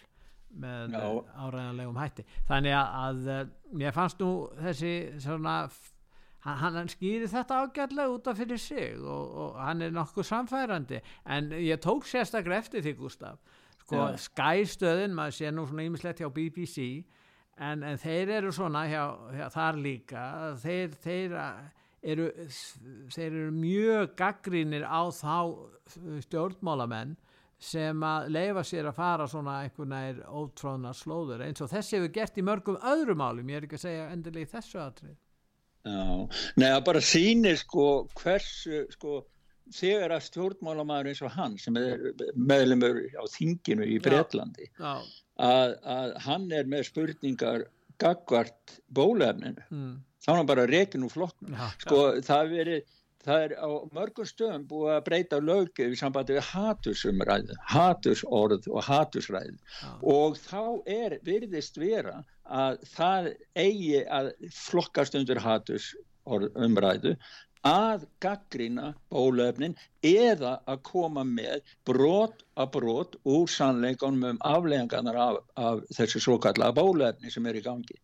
[0.57, 2.25] með áræðanlegum hætti.
[2.49, 3.43] Þannig að, uh,
[3.77, 4.31] mér fannst nú
[4.63, 5.59] þessi svona
[6.47, 10.99] hann, hann skýri þetta ágætlega út af fyrir sig og, og hann er nokkuð samfærandi
[11.25, 13.39] en ég tók sérstaklega eftir því Gustaf
[13.87, 14.17] sko ja.
[14.19, 16.87] skæstöðin, maður sé nú svona ímislegt hjá BBC
[17.57, 20.23] en, en þeir eru svona hjá, hjá þar líka.
[20.61, 21.37] Þeir, þeir
[22.07, 22.27] eru
[23.13, 25.37] þeir eru mjög gaggrínir á þá
[26.27, 27.15] stjórnmálamenn
[27.57, 32.11] sem að leifa sér að fara svona einhvern veginn ótróðna slóður eins og þessi hefur
[32.19, 33.49] gert í mörgum öðrum málum.
[33.49, 35.26] Ég er ekki að segja endilega í þessu aðrið Já,
[36.59, 39.21] neða bara sýnir sko hversu sko
[39.75, 46.13] þegar að stjórnmálamæður eins og hann sem er meðlumur á þinginu í Breitlandi að, að
[46.27, 47.65] hann er með spurningar
[48.01, 49.95] gagvart bólefninu mm.
[50.23, 51.57] þá er hann bara rekin úr flokknum.
[51.81, 52.93] Sko það verið
[53.27, 58.85] það er á mörgum stöðum búið að breyta lögum í sambandi við hatursumræðu, hatursorð og
[58.87, 59.97] hatursræðu ah.
[60.01, 60.63] og þá
[60.97, 67.17] er virðist vera að það eigi að flokkast undir hatursumræðu
[67.67, 75.39] að gaggrina bólöfnin eða að koma með brot að brot úr sannleikunum um aflegangarnar af,
[75.55, 77.97] af þessu svo kallaða bólöfni sem er í gangi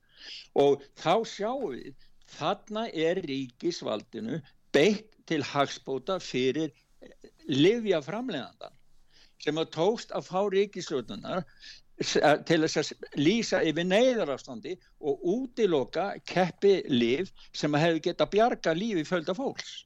[0.59, 4.41] og þá sjáum við þarna er ríkisvaldinu
[4.73, 6.71] beitt til hagspóta fyrir
[7.47, 8.73] livja framlegandan
[9.43, 11.43] sem að tókst að fá ríkislötunar
[12.47, 14.73] til þess að lýsa yfir neyðarafstandi
[15.05, 19.83] og útiloka keppi liv sem að hefur geta bjarga lífi földa fólks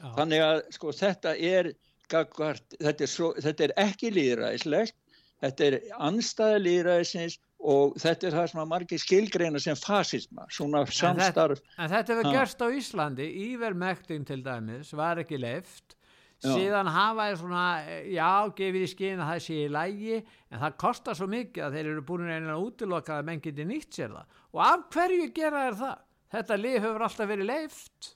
[0.00, 0.08] Já.
[0.16, 1.72] þannig að sko þetta er
[2.10, 4.96] þetta er, svo, þetta er ekki líðræðislegt
[5.44, 10.84] þetta er anstæði líðræðisins og þetta er það sem að margir skilgreina sem fasisma, svona
[10.88, 15.96] samstarf En, en þetta hefur gerst á Íslandi Ívermektin til dæmis var ekki leift
[16.40, 17.64] síðan hafa er svona
[18.08, 21.76] já, gefið í skinn að það sé í lægi en það kostar svo mikið að
[21.76, 24.38] þeir eru búin einhverja útilokka að menn geti nýtt sér það.
[24.56, 26.00] Og af hverju gera er það?
[26.30, 28.14] Þetta lif hefur alltaf verið leift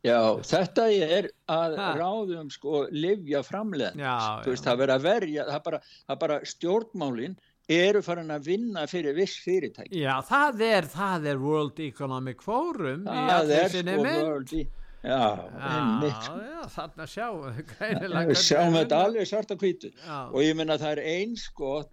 [0.00, 0.16] Já,
[0.48, 1.88] þetta er að ha.
[1.98, 7.34] ráðum sko livja framlegin, það verður að verja það bara, það bara stjórnmálinn
[7.76, 10.02] eru farin að vinna fyrir viss fyrirtæki.
[10.02, 14.52] Já, það er, það er World Economic Forum það sinni sko mynd.
[14.58, 14.68] E já.
[15.00, 16.10] Já,
[16.44, 17.72] já, þarna sjáum við.
[18.48, 19.90] Sjáum við þetta alveg svart að kvítu.
[20.28, 21.92] Og ég menna það er einskott,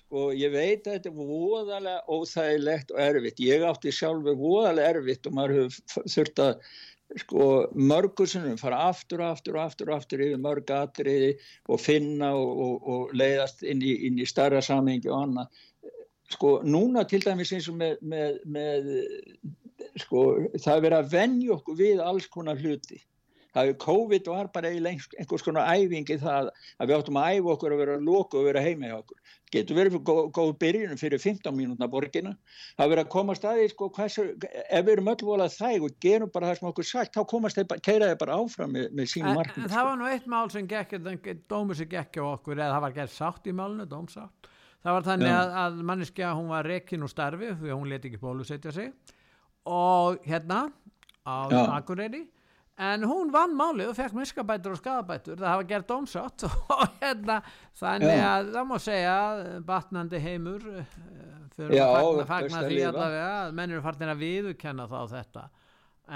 [0.00, 3.42] sko, ég veit að þetta er voðalega óþægilegt og erfitt.
[3.44, 6.54] Ég átti sjálfur voðalega erfitt og maður hefur þurft að
[7.14, 11.32] sko mörgursunum fara aftur og aftur og aftur og aftur yfir mörg atriði
[11.70, 15.60] og finna og, og, og leiðast inn í, inn í starra samhengi og annað.
[16.34, 18.88] Sko núna til dæmis eins og með, með, með
[20.02, 20.24] sko
[20.58, 22.98] það er verið að vennja okkur við alls konar hluti
[23.62, 27.82] er COVID var bara einhvers konar æfingi það að við áttum að æfa okkur að
[27.82, 29.20] vera að loka og vera heima í okkur.
[29.54, 32.32] Getur verið góð, góð byrjunum fyrir 15 mínútna borgina.
[32.76, 36.32] Það verið að koma staði sko, hversu, ef við erum öll volað þæg og gerum
[36.34, 39.28] bara það sem okkur sagt þá komast þeir, keira þeir bara áfram með, með sín
[39.28, 39.62] markmið.
[39.62, 40.98] En, en það var nú eitt mál sem gekk,
[41.46, 44.50] dómur sem gekk á okkur eða það var gert sátt í málnu, dómsátt.
[44.86, 47.88] Það var þannig að, að manniski að hún var rekin úr starfi því að hún
[47.90, 48.92] leti ekki bólusetja sig.
[49.66, 50.66] Og hérna
[51.26, 52.26] á Akureyri
[52.76, 56.46] en hún vann málið og fekk miskabætur og skadabætur það hafa gert ómsátt
[57.00, 57.38] hérna
[57.80, 58.24] þannig Já.
[58.30, 59.18] að það má segja
[59.68, 60.96] batnandi heimur eh,
[61.56, 65.44] fyrir Já, að fagna, því allavega að menn eru farin að viðkenna þá þetta.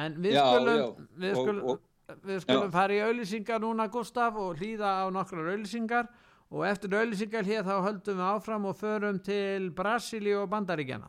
[0.00, 4.36] En við Já, skulum við skulum, og, og, við skulum fara í auðlýsingar núna Gustaf
[4.40, 6.10] og hlýða á nokkrar auðlýsingar
[6.50, 11.08] og eftir auðlýsingar hér þá höldum við áfram og förum til Brasíli og Bandaríkjana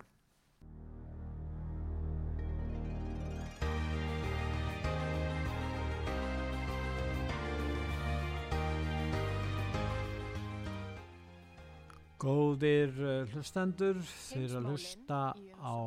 [12.21, 15.19] Góðir uh, hlustendur, þeir að hlusta
[15.57, 15.77] á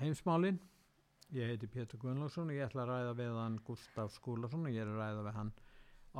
[0.00, 0.56] heimsmálinn.
[1.36, 4.82] Ég heiti Pétur Gunnlaugsson og ég ætla að ræða við hann Gustaf Skúlason og ég
[4.82, 5.52] er að ræða við hann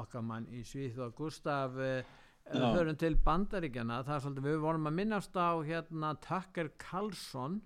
[0.02, 2.14] okkar mann í Svíð og Gustaf, uh,
[2.52, 7.58] hörum til bandaríkjana, það er svolítið, við vorum að minnast á hérna Tucker Carlson,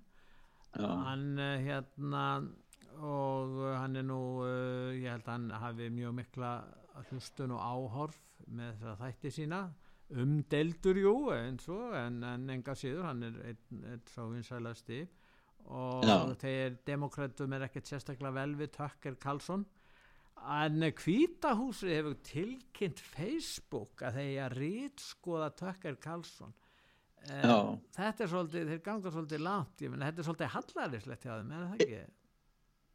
[0.73, 0.89] Já.
[1.05, 1.29] hann
[1.67, 2.25] hérna
[2.97, 4.23] og hann er nú,
[4.97, 6.57] ég held að hann hafi mjög mikla
[7.11, 9.63] hlustun og áhorf með þess að þætti sína
[10.11, 15.05] umdeldur jú eins og en, en enga síður hann er einn ein svo vinsælasti
[15.71, 16.17] og Já.
[16.41, 19.67] þeir demokratum er ekkert sérstaklega vel við Tucker Carlson
[20.41, 26.55] en Kvítahúsið hefur tilkynnt Facebook að þeir að rýtskoða Tucker Carlson
[27.29, 31.35] um, þetta er svolítið, þeir ganga svolítið langt ég menn þetta er svolítið hallaríslegt hjá
[31.37, 32.03] þeim, er það ekki?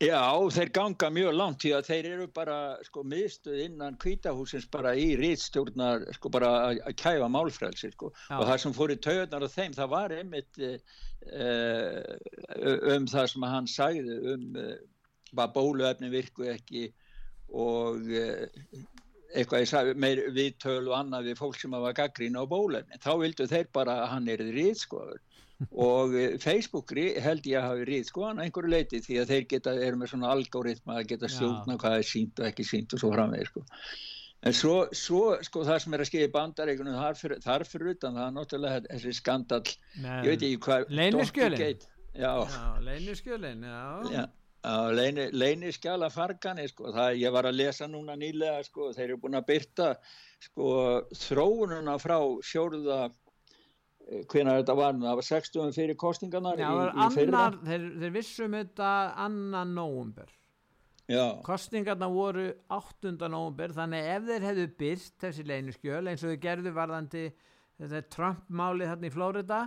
[0.04, 4.92] Já, þeir ganga mjög langt því að þeir eru bara sko miðstuð innan kvítahúsins bara
[5.00, 8.10] í rýtstjórnar sko bara að kæfa málfrælsi sko.
[8.36, 10.76] Og það sem fór í taugarnar á þeim það var einmitt uh,
[12.92, 14.76] um það sem hann sagði um uh,
[15.32, 16.90] hvað bóluefni virku ekki
[17.56, 18.44] og uh,
[19.32, 23.00] eitthvað ég sagði meir viðtölu og annað við fólk sem var gaggrín á bóluefni.
[23.00, 25.24] Þá vildu þeir bara að hann er rýtskoður
[25.72, 29.48] og eh, Facebook held ég að hafi rið sko hann einhverju leiti því að þeir
[29.54, 33.04] geta, eru með svona algoritma að geta stjórna hvað er sínt og ekki sínt og
[33.04, 33.66] svo framvegir sko.
[34.46, 37.64] En svo, svo sko það sem er að skilja í bandareikunum þar fyrir, þar
[37.96, 39.62] utan það er náttúrulega þessi skandal
[40.04, 40.18] Nei.
[40.22, 41.86] ég veit ekki hvað Leiniskjölin
[42.16, 44.12] Já, já Leiniskjölin, já.
[44.14, 44.26] já.
[44.66, 49.38] Leini, leiniskjala fargani sko, það ég var að lesa núna nýlega sko, þeir eru búin
[49.38, 49.90] að byrta
[50.42, 50.70] sko
[51.14, 53.04] þróununa frá fjóruða
[54.06, 58.58] hvernig þetta var, það var 60 fyrir kostingarnar Já, í, í annar, þeir, þeir vissum
[58.58, 58.90] þetta
[59.26, 60.34] annan nóvumber
[61.06, 63.14] Já, kostningarna voru 8.
[63.30, 67.26] nóvumber þannig ef þeir hefðu byrst þessi leyniskjöl eins og þeir gerðu varðandi
[67.82, 69.60] þetta Trump-máli þarna í Flórida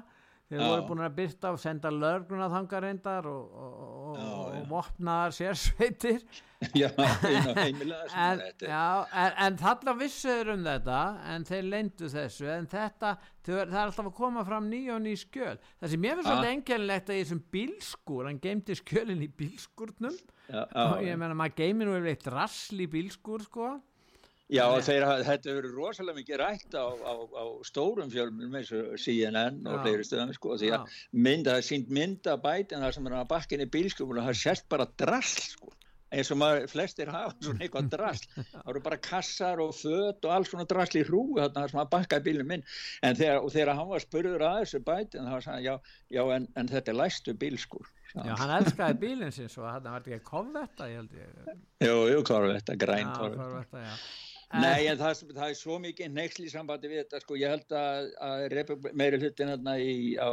[0.48, 0.66] þeir Já.
[0.70, 3.72] voru búin að byrta og senda lörgruna þangar reyndar og, og,
[4.08, 4.62] og, Já, og já.
[4.70, 6.22] vopnaðar sérsveitir.
[6.80, 6.88] Já,
[7.54, 8.86] heimilega sem en, já,
[9.22, 11.00] en, en þarna vissuður um þetta
[11.34, 13.12] en þeir leyndu þessu en þetta,
[13.46, 15.54] það er alltaf að koma fram ný og ný skjöl.
[15.78, 20.16] Það sem ég finnst svolítið einkennilegt að í þessum bílskúr hann geymdi skjölin í bílskúrnum.
[20.48, 23.76] Já, og já, ég meina maður geymir nú yfir eitt rassl í bílskúr sko
[24.48, 28.94] Já, þeir, þetta hefur verið rosalega mikið rætt á, á, á stórum fjölmjölum eins og
[28.96, 33.10] CNN og fleiri stöðum sko, því að mynda, það er sínt mynda bætin þar sem
[33.10, 35.74] er að bakkinni bílskjöfum og það sést bara drasl sko.
[36.08, 38.30] Eins og maður, flestir hafa svona eitthvað drasl.
[38.54, 41.90] Það eru bara kassar og föt og alls svona drasl í hrú þarna sem að
[41.92, 42.64] bakka bílum minn
[43.04, 45.74] en þegar, þegar hann var spurður að þessu bætin þá var hann, já,
[46.16, 49.52] já en, en þetta er læstu bílskur Já, hann elskaði bílinn sinn
[54.56, 57.74] Nei, en það, það er svo mikið neyksli í sambandi við þetta, sko, ég held
[57.76, 60.32] að, að meiri hlutin hérna í, á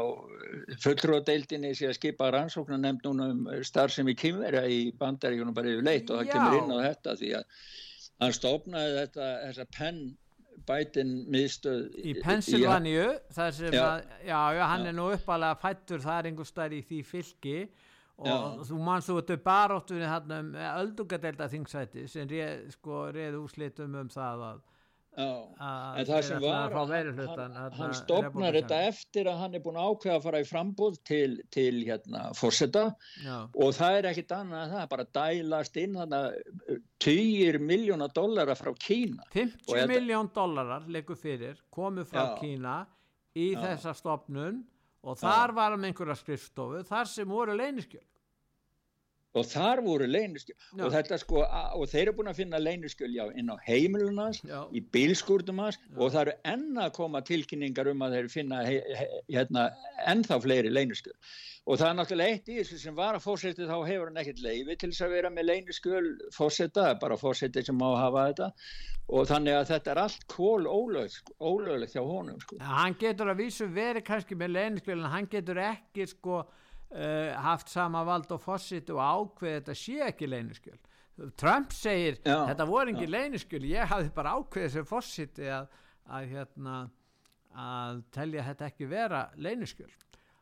[0.86, 6.14] fulltrúadeildinni sé að skipa rannsóknar nefnd núna um starfsemi kymverja í bandaríkunum bara yfir leitt
[6.14, 6.36] og það Já.
[6.38, 7.66] kemur inn á þetta því að
[8.24, 10.00] hann stofnaði þetta, þessa penn
[10.66, 13.84] bætin miðstöð í Pennsylvania þar sem Já.
[13.84, 14.90] að, já, já, hann Já.
[14.94, 17.58] er nú uppalega fættur það er einhver stær í því fylki
[18.18, 18.36] og Já.
[18.70, 24.08] þú manst þú þetta baróttunni hann um öldungadelda þingsæti sem reið, sko, reið úslitum um
[24.14, 24.62] það að,
[25.20, 26.90] að en það sem að var, hann,
[27.56, 28.56] hann, repúblikanar.
[28.58, 32.24] þetta eftir að hann er búin að ákveða að fara í frambúð til, til hérna,
[32.36, 32.86] fórseta
[33.56, 38.56] og það er ekkit annað en það er bara dælast inn þannig týjir miljóna dollara
[38.60, 42.40] frá Kína 50 Og þetta- miljón dollarar leikur fyrir komu frá Já.
[42.40, 42.78] Kína
[43.36, 43.60] í Já.
[43.68, 44.64] þessa stopnun
[45.06, 48.04] og þar var um einhverja skrifstofu þar sem voru leyniskjöl
[49.36, 50.86] og þar voru leyniskjöl Já.
[50.86, 54.64] og sko, og þeir eru búin að finna leyniskjöl já, inn á heimilunans Já.
[54.72, 58.80] í bílskúrdum hans og það eru enn að koma tilkynningar um að þeir finna he,
[58.96, 59.68] he, hérna,
[60.08, 61.16] ennþá fleiri leyniskjöl
[61.66, 64.44] og það er náttúrulega eitt í þessu sem var að fórsetið þá hefur hann ekkert
[64.46, 68.52] leiði til þess að vera með leyniskjöl fórseta, bara fórsetið sem má hafa þetta
[69.16, 72.58] og þannig að þetta er allt kól ólöglegt hjá honum sko.
[72.62, 76.44] Ja, hann getur að vísu verið kannski með leyniskjöl en hann getur ekki sko
[77.46, 80.78] haft sama vald og fósitt og ákveð þetta sé ekki leyniskjöl.
[81.40, 85.68] Trump segir Já, þetta voru ekki leyniskjöl ég hafði bara ákveðið sem fósitti að,
[86.12, 86.76] að hérna
[87.56, 89.92] að telja þetta ekki vera leyniskjöl.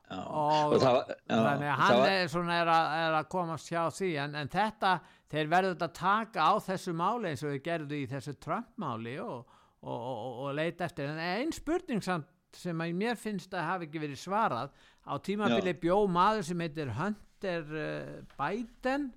[0.09, 0.17] Já.
[0.19, 3.29] og, Og það var- já, þannig að hann var- er, svona, er, að, er að
[3.29, 4.09] komast hjá því.
[4.25, 4.91] En, en þetta,
[5.31, 9.45] þeir verður þetta taka á þessu máli eins og þeir gerðu í þessu Trump-máli og,
[9.81, 11.09] og, og, og, leita eftir.
[11.09, 14.69] En einn spurning samt sem að mér finnst að hafi ekki verið svarað
[15.03, 19.11] á tímabili bjó maður sem heitir Hunter uh, Biden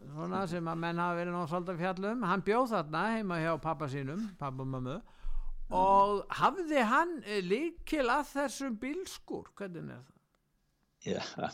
[0.00, 3.88] svona sem að menn hafa verið náttúrulega svolítið fjallum hann bjóð þarna heima hjá pappa
[3.92, 5.00] sínum pappa og mömmu.
[5.70, 10.16] Og hafði hann eh, líkil að þessum bílskur hvernig er það?
[11.06, 11.50] Já,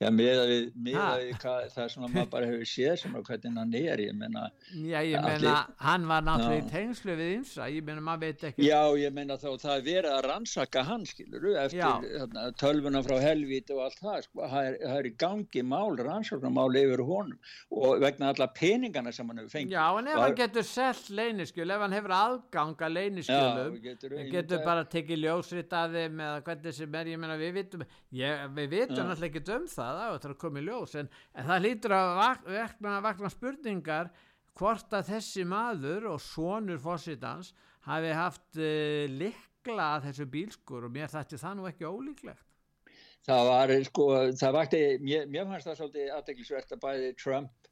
[0.00, 3.14] já með að við, með að við hvað, það sem maður bara hefur séð sem
[3.18, 4.44] að hvernig hann er, ég menna
[4.74, 8.66] Já, ég meina, hann var náttúrulega í tengslu við ymsa, ég meina, maður veit ekki
[8.68, 13.16] Já, ég menna þá það er verið að rannsaka hann, skilur eftir þarna, tölvuna frá
[13.22, 17.38] helvíti og allt það, sko, það er, það er í gangi mál, rannsóknarmál yfir honum
[17.74, 19.74] og vegna alla peningana sem hann hefur fengið.
[19.74, 23.84] Já, en ef Var- hann getur selt leyniskjöl, ef hann hefur aðgang að leyniskjölum, Já,
[23.88, 27.84] getur- getur bara tekið ljósrit að þeim eða hvernig sem er, ég meina, við vitum,
[28.12, 29.10] ég, við vitum
[29.56, 32.94] um það, það er að koma í ljós, en, en það lítur að vak- vakna,
[33.04, 34.10] vakna spurningar
[34.58, 37.52] hvort að þessi maður og sonur fósitans
[37.88, 42.44] hafi haft uh, likla að þessu bílskur og mér þætti það nú ekki ólíklegt.
[43.24, 47.63] Það var, sko, það vakti, mér, mér fannst það svolítið aðdeklisvert að bæði Trump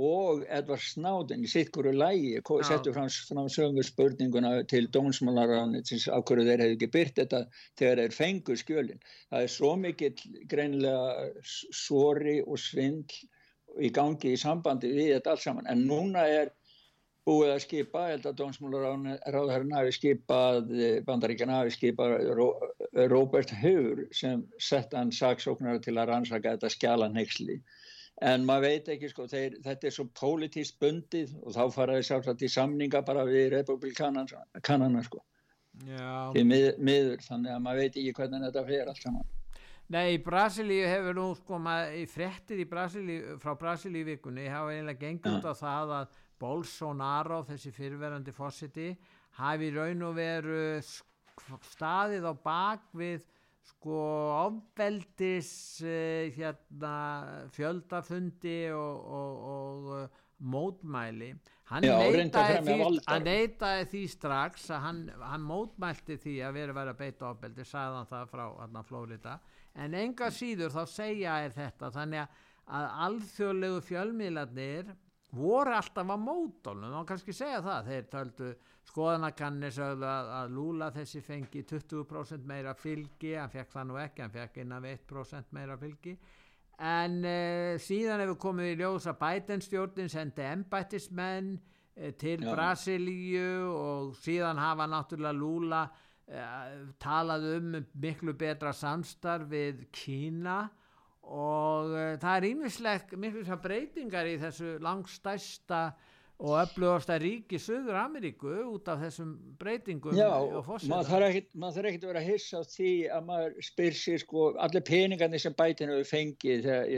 [0.00, 6.16] og Edward Snowden í sitt hverju lægi settu fram, fram sömu spurninguna til dómsmálaráðnitsins á
[6.24, 7.42] hverju þeir hefðu ekki byrt þetta
[7.78, 9.02] þegar þeir fengu skjölin.
[9.30, 10.14] Það er svo mikill
[10.48, 13.20] greinilega s- sori og svindl
[13.80, 15.66] í gangi í sambandi við þetta allt saman.
[15.68, 16.50] En núna er
[17.28, 20.72] búið að skipa, ég held að dómsmálaráðherrin hafi skipað,
[21.06, 22.16] bandaríkjana hafi skipað
[23.12, 27.60] Robert Hur sem sett hann saksóknar til að rannsaka þetta skjalanhegsli.
[28.22, 32.08] En maður veit ekki, sko, þeir, þetta er svo pólitískt bundið og þá fara þeir
[32.08, 35.22] sjálfsagt í samninga bara við republikanana, sko.
[35.82, 39.30] Því mið, miður, þannig að maður veit ekki hvernig þetta fer allt saman.
[39.92, 45.38] Nei, í Brasilíu hefur nú sko maður í Brasilíu, frá Brasilíu vikunni hafa eiginlega gengið
[45.40, 48.88] út á það að Bolsonaro, þessi fyrirverandi fósiti,
[49.38, 50.62] hafi raun og veru
[51.72, 53.26] staðið á bak við
[53.70, 54.02] sko
[54.42, 55.52] ofbeldis
[55.86, 56.96] uh, hérna
[57.54, 61.32] fjöldafundi og, og, og uh, mótmæli.
[61.70, 66.76] Hann Já, neitaði því, hann neitaði því strax að hann, hann mótmælti því að vera
[66.76, 69.36] verið að beita ofbeldi sagði hann það frá hérna, Flórida
[69.78, 72.42] en enga síður þá segja er þetta þannig að,
[73.06, 74.92] alþjóðlegu fjölmiðlarnir
[75.32, 77.88] voru alltaf á mótónum, þá kannski segja það.
[77.88, 78.50] Þeir töldu
[78.88, 84.24] skoðanakannir sögðu að, að Lula þessi fengi 20% meira fylgi, hann fekk það nú ekki
[84.24, 86.16] hann fekk innan við 1% meira fylgi
[86.82, 92.50] en uh, síðan hefur komið í ljós að Biden stjórnin sendi embættismenn uh, til Já.
[92.50, 100.64] Brasilíu og síðan hafa náttúrulega Lula uh, talað um miklu betra samstarf við Kína
[101.22, 105.84] og það er ímislegt miklu svo breytingar í þessu langstæsta
[106.42, 110.26] og öflugasta ríki Suður Ameríku út af þessum breytingum Já,
[110.90, 115.42] maður þarf ekkit að vera hissa á því að maður spyr sér sko allir peningarnir
[115.44, 116.90] sem bætin hefur fengið þegar,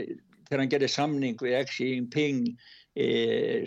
[0.47, 2.41] þegar hann gerir samning við Xi Jinping
[2.97, 3.07] e,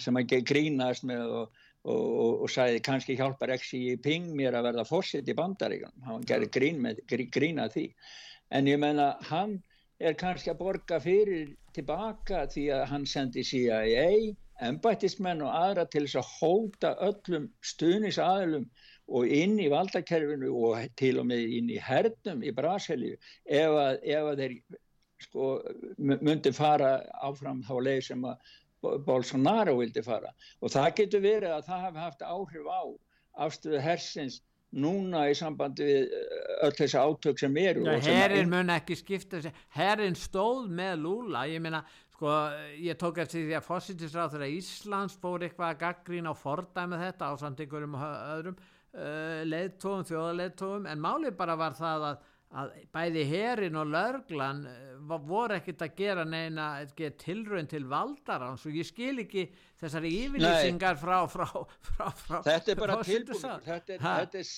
[0.02, 4.72] sem hann grínast með og, og, og, og sagði kannski hjálpar Xi Jinping mér að
[4.72, 7.86] verða fórsett í bandaríkjum hann gerir grín með, grí- grín að því.
[8.50, 9.60] En ég menna hann
[10.02, 16.04] er kannski að borga fyrir tilbaka því að hann sendi CIA embættismenn og aðra til
[16.06, 18.66] þess að hóta öllum stuðnisaðilum
[19.08, 23.16] og inn í valdakerfinu og til og með inn í hernum í Brasilíu.
[23.46, 24.56] Ef að, ef að þeir
[25.24, 25.46] sko,
[25.98, 26.90] myndi fara
[27.24, 30.28] áfram þá leið sem að Bo- Bolsonaro vildi fara.
[30.62, 32.82] Og það getur verið að það hafi haft áhrif á
[33.46, 34.36] afstöðu hersins
[34.70, 39.54] núna í sambandi við eh, öll þessi átök sem eru herrin mun ekki skipta sig.
[39.74, 41.46] Herrin stóð með Lula.
[41.48, 41.80] Ég meina,
[42.18, 42.32] sko,
[42.82, 47.30] ég tók eftir því að fósittisráð þegar Íslands fór eitthvað að gaggrína og fordæma þetta
[47.30, 52.24] á samt einhverjum öðrum uh, leðtóum, þjóðaleðtóum en málið bara var það að,
[52.58, 56.66] að bæði herrin og lörglan uh, voru ekkert að gera neina
[57.22, 58.66] tilraun til valdarans.
[58.66, 59.46] Og ég skil ekki
[59.78, 61.46] þessari yfirlýsingar frá, frá,
[61.86, 63.62] frá, frá þetta er bara tilbúin.
[63.68, 64.50] þetta er, þetta er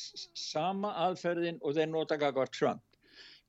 [0.47, 2.87] sama aðferðin og þeir nota gagvar Trump.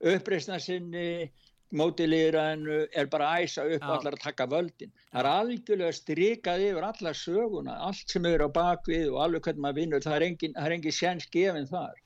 [0.01, 1.30] Uppreisna sinni
[1.76, 4.91] móti liðræðinu er bara að æsa upp og allar að taka völdin.
[5.11, 9.65] Það er algjörlega strikað yfir alla söguna allt sem er á bakvið og alveg hvernig
[9.65, 11.97] maður vinnur það er engin, engin séns gefin þar.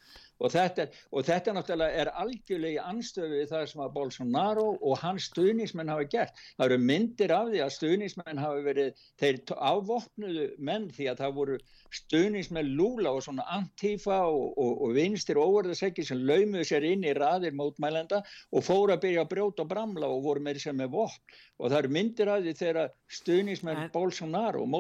[0.44, 4.98] Og þetta, og þetta náttúrulega er algjörlega í anstöðu við það sem að Bolsonaro og
[5.00, 6.42] hans stuðningsmenn hafa gert.
[6.58, 9.40] Það eru myndir af því að stuðningsmenn hafa verið þeir
[9.70, 11.60] afvopnuðu menn því að það voru
[11.96, 17.14] stuðningsmenn Lula og svona Antifa og, og, og vinstir óverðasekki sem laumuðu sér inn í
[17.16, 18.20] raðir mótmælenda
[18.52, 21.36] og fóru að byrja að brjóta og bramla og voru meiri sem með vopn.
[21.60, 22.90] Og það eru myndir af því þegar
[23.20, 24.72] stuðningsmenn En- Bolsonaro og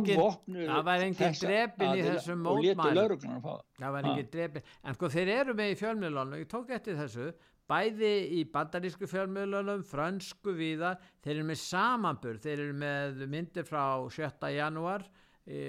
[0.00, 1.52] engin- afvopnuðu það var engin þessa
[1.86, 2.16] aðila
[2.50, 2.98] og létu mótmælum.
[2.98, 3.92] lögreglunum fá það.
[3.94, 6.40] Var ekki drepi en sko þeir eru með í fjölmiðlunum.
[6.42, 7.30] Ég tók eftir þessu.
[7.70, 12.40] Bæði í bandarísku fjölmiðlunum frönsku víðar, þeir eru með samanburð.
[12.42, 14.50] Þeir eru með myndir frá 7.
[14.56, 15.04] janúar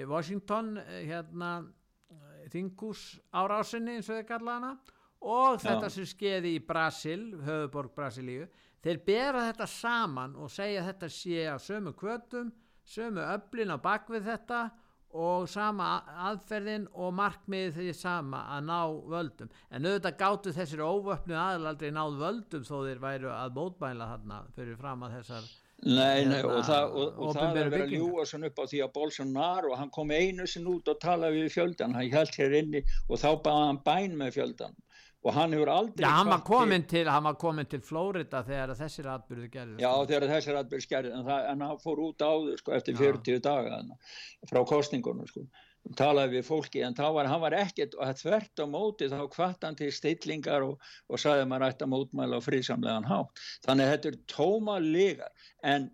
[0.08, 1.52] Washington eh, hérna
[2.52, 4.72] þingus árásinni eins og þeir kalla hana
[5.22, 8.48] og þetta sem skeiði í Brasil höfuborg Brasilíu.
[8.82, 12.50] Þeir bera þetta saman og segja þetta sé á sömu kvötum
[12.84, 14.62] sömu öflin á bakvið þetta
[15.12, 15.86] og sama
[16.30, 18.78] aðferðin og markmiðið því sama að ná
[19.12, 19.50] völdum.
[19.68, 24.80] En auðvitað gátu þessir óvöfnu aðalaldri náð völdum þó þeir væru að mótmæla þarna fyrir
[24.80, 25.50] fram að þessar
[25.82, 28.64] Nei, nei, hérna, og það, og, og það er verið að ljúa svona upp á
[28.70, 32.54] því að Bolsonaro, hann kom einu sinn út og talaði við fjöldan, hann held hér
[32.60, 34.76] inni og þá baði hann bæn með fjöldan
[35.22, 37.10] og hann hefur aldrei Já, hann var komin til,
[37.70, 42.02] til Flórida þegar þessir atbyrðu gerðist Já, þegar þessar atbyrð skerði, en, en hann fór
[42.02, 43.02] út áður sko, eftir Já.
[43.04, 43.82] 40 daga
[44.50, 45.46] frá kostningunum sko.
[45.98, 49.64] Talaði við fólki, en þá var hann var ekkert og þvert á móti þá hvart
[49.66, 50.76] hann til stillingar og,
[51.10, 53.42] og sagði að maður ætti að mótmæla á friðsamlegan hátt.
[53.66, 55.88] Þannig að þetta er tóma ligar, en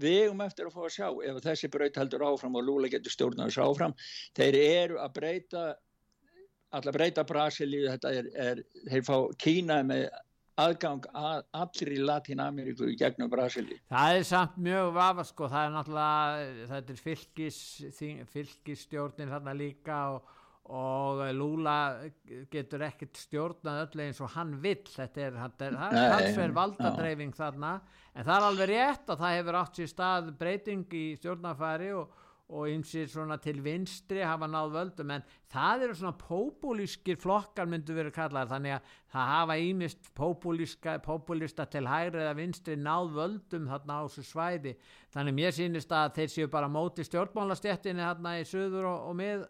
[0.00, 3.14] við eigum eftir að fá að sjá ef þessi braut heldur áfram og Lúla getur
[3.14, 3.98] stjórnar þessu áfram,
[4.38, 5.66] þeir eru að breyta
[6.76, 8.58] allar breyta Brasilíu, þetta er, er
[8.90, 10.08] þeir fá Kína með
[10.58, 13.78] aðgang að Latín-Ameríku í gegnum Brasilíu.
[13.90, 17.60] Það er samt mjög vafa sko, það er náttúrulega, þetta er fylgis,
[18.32, 20.34] fylgisstjórnin þarna líka og,
[20.78, 21.78] og Lúla
[22.52, 26.56] getur ekkert stjórnað öllu eins og hann vill, þetta er, þetta er, það er já.
[26.60, 27.74] valdadreifing þarna,
[28.14, 32.24] en það er alveg rétt að það hefur átt sér stað breyting í stjórnarfæri og,
[32.48, 37.96] og ymsið svona til vinstri hafa náð völdum en það eru svona populískir flokkar myndu
[37.96, 44.00] verið kallar þannig að það hafa ímist populista til hægri eða vinstri náð völdum þarna
[44.00, 44.74] á þessu svæði.
[45.12, 49.46] Þannig mér sýnist að þeir séu bara móti stjórnmálastjættinni þarna í söður og, og með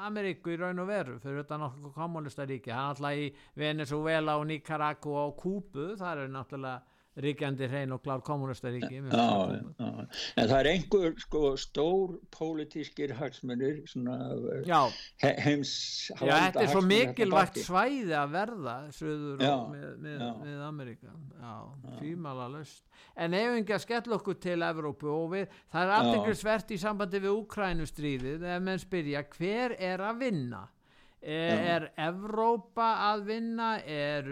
[0.00, 3.26] Ameríku í raun og veru fyrir þetta nokkuð kommunistaríki, það er alltaf í
[3.60, 10.54] Venezuela og Nicaragua og Kúbu, það er náttúrulega ríkjandi hrein og klár kommunastaríki en það
[10.60, 15.72] er einhver sko, stór pólitískir hagsmunir he, heims
[16.14, 21.14] já, þetta er svo mikilvægt svæði að verða söður já, með, með, með Ameríka
[21.98, 22.86] fýmala löst
[23.16, 27.40] en ef að skella okkur til Evrópu og við, það er afteklisvert í sambandi við
[27.40, 30.68] Ukrænustríðið ef menn spyrja hver er að vinna
[31.20, 34.24] Er Evrópa að vinna, er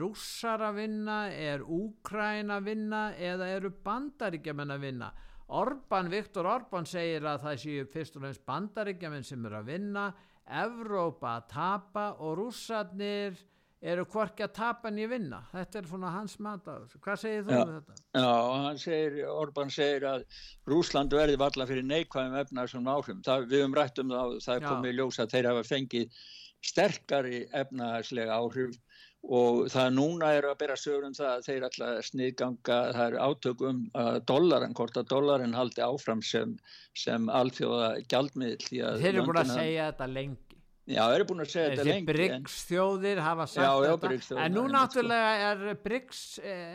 [0.00, 3.02] rússar að vinna, er Úkræn að vinna?
[3.12, 5.10] Eða eru bandaríkjaman að vinna?
[5.52, 10.06] Orban, Viktor Orban segir að það séu fyrst og fremst bandaríkjaman sem eru að vinna,
[10.50, 13.36] Evrópa að tapa og rússarnir
[13.80, 15.40] eru hvorki að tapa en ég vinna.
[15.54, 17.00] Þetta er svona hans mat á þessu.
[17.04, 17.96] Hvað segir þú um þetta?
[18.20, 20.26] Já, segir, Orban segir að
[20.68, 23.24] Rúsland verði valla fyrir neikvæðum efnar sem áhrifum.
[23.24, 26.22] Það, við höfum rætt um það, það er komið í ljós að þeir hafa fengið
[26.70, 28.76] sterkari efnahagslega áhrif
[29.20, 33.16] og það núna er að bera sögur um það að þeir alltaf sniðganga, það er
[33.20, 36.54] átökum að dollarin, hvort að dollarin haldi áfram sem,
[36.96, 38.70] sem alþjóða gjaldmiðl.
[38.70, 40.49] Þeir eru búin að segja þetta lengi.
[40.90, 42.04] Já, eru búin að segja þetta lengi.
[42.04, 46.22] Þessi BRICS þjóðir hafa sagt já, já, þetta, en nú náttúrulega er BRICS,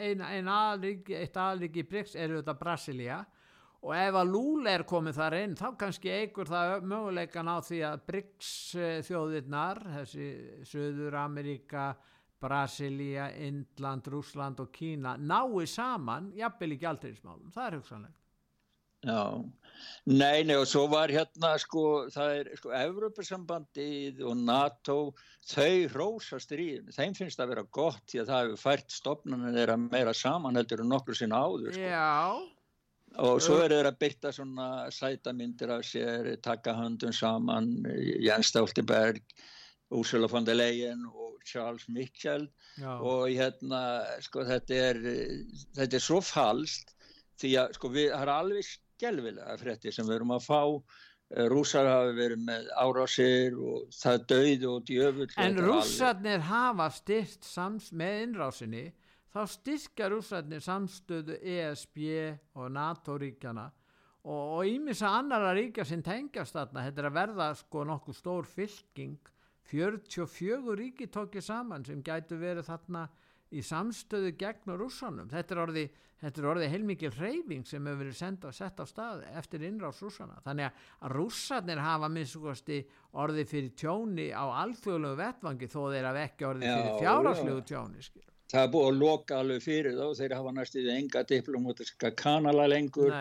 [0.08, 3.20] ein, ein aðlík, eitt aðlík í BRICS eru þetta Brasilia.
[3.86, 7.82] Og ef að Lula er komið þar inn þá kannski eigur það möguleikan á því
[7.86, 8.52] að BRICS
[9.06, 10.30] þjóðirnar þessi
[10.72, 11.92] Söður Ameríka
[12.42, 18.25] Brasilia, Indland, Rúsland og Kína nái saman jafnvel í gældirismálum, það er hugsanlegt
[19.06, 19.22] Já,
[20.10, 24.98] nei, nei og svo var hérna sko, það er sko Evropasambandið og NATO
[25.46, 29.58] þau rósa stríðinu, þeim finnst það að vera gott því að það hefur fært stopnarnir
[29.60, 31.90] þeirra meira saman heldur en nokkur sinna áður sko.
[31.90, 32.12] Já
[33.22, 37.70] og svo eru þeir að byrta svona sætamindir af sér, taka höndum saman
[38.24, 39.22] Jens Stoltenberg
[39.96, 42.48] Ursula von der Leyen og Charles Michel
[42.80, 42.98] Já.
[43.00, 43.82] og hérna
[44.26, 45.02] sko þetta er
[45.78, 46.96] þetta er svo falskt
[47.40, 50.62] því að sko við, það er alveg skjálfilega frétti sem við erum að fá.
[51.50, 57.88] Rúsar hafi verið með árásir og það döið og djöfull En rúsarnir hafa styrt sams
[57.98, 58.84] með innrásinni
[59.34, 61.98] þá styrkja rússarnir samstöðu ESB
[62.54, 63.66] og NATO-ríkjana
[64.26, 69.20] og ímissa annara ríkja sem tengjast þarna, þetta er að verða sko nokkuð stór fylking.
[69.70, 73.08] 44 ríki tókið saman sem gætu verið þarna
[73.56, 75.32] í samstöðu gegn rússanum.
[75.32, 75.86] Þetta er orði,
[76.52, 80.38] orði heilmikið hreyfing sem hefur verið senda, sett á stað eftir innráðs rússana.
[80.46, 82.84] Þannig að rússarnir hafa minnstukosti
[83.24, 88.26] orði fyrir tjóni á alþjóðlegu vettvangi þó þeir hafa ekki orði fyrir fjárháslegu tjóni skil
[88.52, 93.14] það er búið að loka alveg fyrir þá þeir hafa næstuðið enga diplomatiska kanala lengur.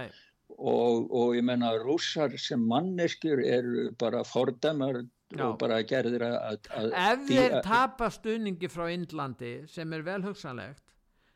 [0.54, 5.00] Og, og ég menna rússar sem manneskjur eru bara fordæmar
[5.44, 10.94] og bara gerðir að, að ef þeir tapa stuðningi frá Índlandi sem er vel hugsanlegt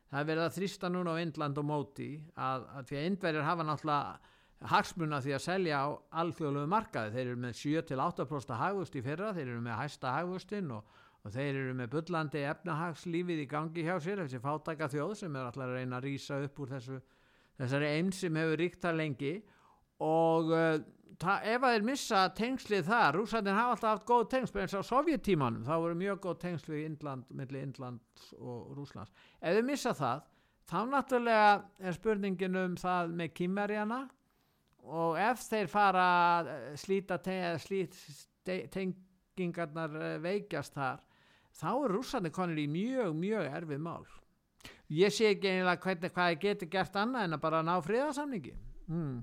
[0.09, 3.47] það er verið að þrýsta núna á Índland og móti að, að því að Índverðir
[3.49, 5.87] hafa náttúrulega hagsmuna því að selja á
[6.21, 10.97] alþjóðlegu markaði, þeir eru með 7-8% hagvust í fyrra, þeir eru með hæsta hagvustin og
[11.25, 15.47] og þeir eru með bullandi efnahagslífið í gangi hjá sér þessi fátæka þjóð sem er
[15.49, 16.99] alltaf að reyna að rýsa upp úr þessu,
[17.59, 19.33] þessari einn sem hefur ríkt það lengi.
[20.05, 20.77] Og uh,
[21.23, 25.65] ef að þeir missa tengslið þar, rúsættin hafa alltaf haft góð tengsl eins á sovjettímanum,
[25.67, 29.11] þá voru mjög góð tengsl við Indland, millir Indlands og Rúslands,
[29.41, 30.19] ef þeir missa það
[30.69, 31.51] þá náttúrulega
[31.81, 34.01] er spurningin um það með kýmverjana
[34.89, 36.07] og ef þeir fara
[36.79, 40.99] slíta tengingarnar eh, veikjast þar
[41.59, 44.05] þá er rússarnir konir í mjög, mjög erfið mál.
[44.89, 48.55] Ég sé ekki einlega hvernig hvað ég geti gert annað en að bara ná friðarsamningi.
[48.89, 49.19] Mm.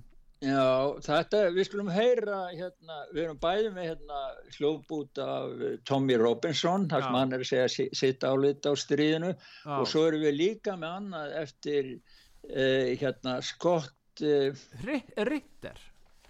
[0.46, 4.20] Já, þetta, við skulum heyra hérna, við erum bæðið með hérna
[4.56, 9.32] hljóðbút af Tommy Robinson, þar sem hann er að segja sitt álit á stríðinu.
[9.34, 9.74] Já.
[9.80, 15.82] og svo erum við líka með annað eftir eh, hérna Scott eh, Ritter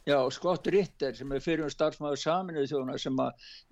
[0.07, 3.17] Já, Scott Ritter sem er fyrir um starfsmáður saminuð þjóðuna sem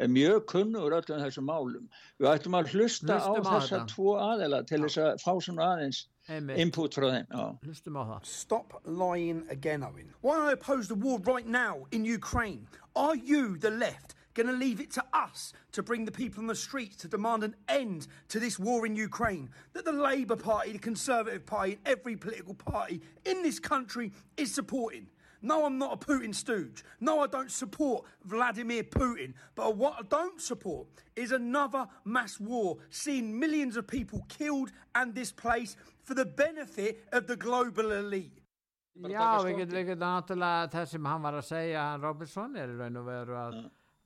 [0.03, 1.85] er mjög kunnur öllum þessum málum.
[2.19, 6.01] Við ættum að hlusta Hlustum á þessa tvo aðela til þess að fá svona aðeins
[6.27, 6.59] Einmitt.
[6.59, 7.29] input frá þeim.
[7.31, 7.45] Já.
[7.69, 8.27] Hlustum á það.
[8.33, 10.11] Stop lying again, Owen.
[10.23, 12.67] Why I oppose the war right now in Ukraine?
[12.97, 16.49] Are you, the left, going to leave it to us to bring the people on
[16.49, 20.73] the streets to demand an end to this war in Ukraine that the Labour Party,
[20.73, 25.07] the Conservative Party, and every political party in this country is supporting?
[25.45, 26.83] No, I'm not a Putin stooge.
[27.01, 29.35] No, I don't support Vladimir Putin.
[29.55, 35.13] But what I don't support is another mass war, seeing millions of people killed and
[35.13, 38.41] displaced for the benefit of the global elite.
[38.95, 42.71] Já, við getum, við getum náttúrulega það sem hann var að segja, hann Robinson er
[42.71, 43.57] í raun og veru að,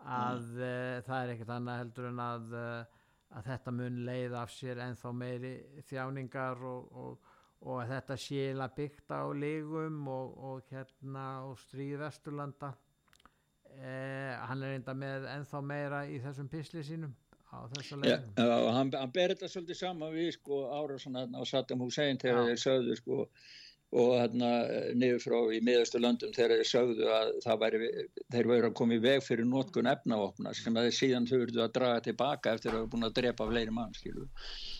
[0.00, 3.02] að uh, það er ekkert annað heldur en að, uh,
[3.36, 5.52] að þetta mun leið af sér ennþá meiri
[5.90, 7.27] þjáningar og, og,
[7.66, 12.74] og þetta séla byggt á lígum og, og hérna og stríð Vesturlanda.
[13.78, 17.14] Eh, hann er enda með ennþá meira í þessum pisli sínum
[17.52, 21.24] á þessa Já, leiðum já, hann, hann ber þetta svolítið saman við sko ára svona
[21.28, 22.48] á Saddam Hussein þegar Já.
[22.48, 23.18] þeir sögðu sko
[23.98, 24.48] og hérna
[25.00, 27.92] niður frá í miðastu löndum þegar þeir sögðu að það væri
[28.34, 31.72] þeir væri að koma í veg fyrir notkun efnavopna sem að þeir síðan þurftu að
[31.78, 34.28] draga tilbaka eftir að hafa búin að drepa fleiri mann skilur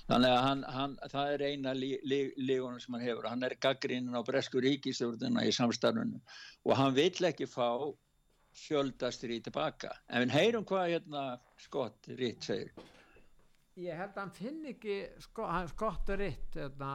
[0.09, 3.29] þannig að hann, hann, það er eina lí- lí- lígunum sem hann hefur.
[3.29, 6.21] Hann er gaggrinin á bresku ríkistjórnina í samstarfinu
[6.65, 7.69] og hann vill ekki fá
[8.59, 11.25] fjöldastri tilbaka en við heyrum hvað hérna
[11.61, 12.73] Scott Ritt segir.
[13.79, 16.89] Ég held að hann finn ekki sko, skottur ritt hérna,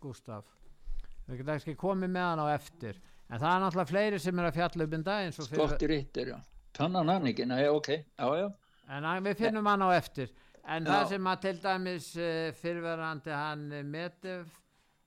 [0.00, 0.46] Gustaf.
[1.26, 2.96] Við getum ekki komið með hann á eftir.
[3.28, 5.82] En það er náttúrulega fleiri sem er að fjalla um þetta eins og fyrir- Scott
[5.90, 6.38] Ritt er já.
[6.74, 7.88] Tannan hann ekki, nei ok,
[8.18, 8.48] já já.
[8.88, 10.32] En við finnum hann á eftir
[10.66, 10.90] en Já.
[10.90, 14.60] það sem að til dæmis uh, fyrirverandi hann uh, Medef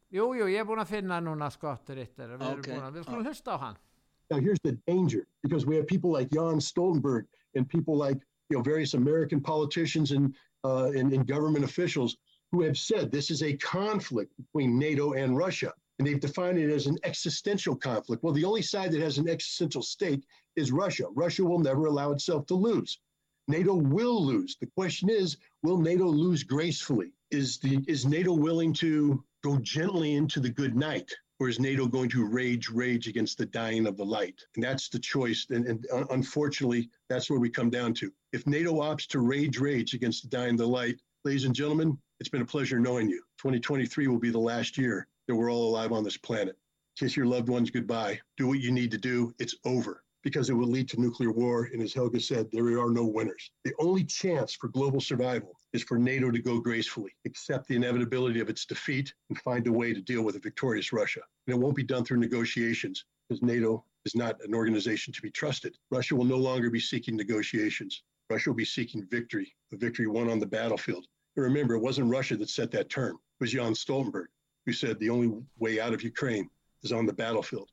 [0.08, 2.92] Jú, jú, ég er búin að finna núna skottur yttir við, Ok, okay.
[2.96, 3.84] við skulum hlusta á hann
[4.30, 8.18] Now, here's the danger because we have people like Jan Stoltenberg and people like
[8.50, 12.18] you know various American politicians and, uh, and and government officials
[12.52, 16.70] who have said this is a conflict between NATO and Russia, and they've defined it
[16.70, 18.24] as an existential conflict.
[18.24, 20.24] Well, the only side that has an existential stake
[20.56, 21.06] is Russia.
[21.14, 23.00] Russia will never allow itself to lose.
[23.48, 24.58] NATO will lose.
[24.60, 27.14] The question is, will NATO lose gracefully?
[27.32, 31.12] Is the is NATO willing to go gently into the good night?
[31.40, 34.42] Or is NATO going to rage, rage against the dying of the light?
[34.56, 35.46] And that's the choice.
[35.52, 38.12] And, and uh, unfortunately, that's where we come down to.
[38.34, 41.96] If NATO opts to rage, rage against the dying of the light, ladies and gentlemen,
[42.20, 43.22] it's been a pleasure knowing you.
[43.38, 46.58] 2023 will be the last year that we're all alive on this planet.
[46.98, 48.20] Kiss your loved ones goodbye.
[48.38, 49.32] Do what you need to do.
[49.38, 51.70] It's over because it will lead to nuclear war.
[51.72, 53.50] And as Helga said, there are no winners.
[53.64, 58.42] The only chance for global survival is for NATO to go gracefully, accept the inevitability
[58.42, 61.22] of its defeat, and find a way to deal with a victorious Russia.
[61.46, 65.32] And it won't be done through negotiations because NATO is not an organization to be
[65.32, 65.78] trusted.
[65.90, 68.04] Russia will no longer be seeking negotiations.
[68.30, 71.06] Russia will be seeking victory, a victory won on the battlefield.
[71.38, 73.16] And remember, it wasn't Russia that set that term.
[73.16, 74.28] It was Jan Stoltenberg
[74.68, 76.50] who said the only way out of Ukraine
[76.84, 77.72] is on the battlefield.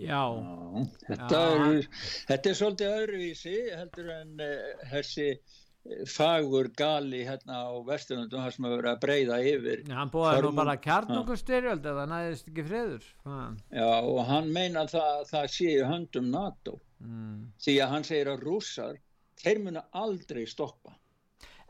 [0.00, 1.88] Já, Já, þetta, Já, er,
[2.30, 8.56] þetta er svolítið öðruvísi heldur en uh, þessi eh, fagur gali hérna á Vesturlundum þar
[8.56, 12.66] sem að vera að breyða yfir hann búið nú bara kjarnungur styrjöld eða næðist ekki
[12.68, 13.10] friður.
[13.26, 13.40] Ha.
[13.80, 16.78] Já, og hann meina það, það sé í höndum NATO.
[17.00, 17.46] Mm.
[17.64, 18.98] því að hann segir að rússar
[19.40, 20.92] þeir muna aldrei stoppa.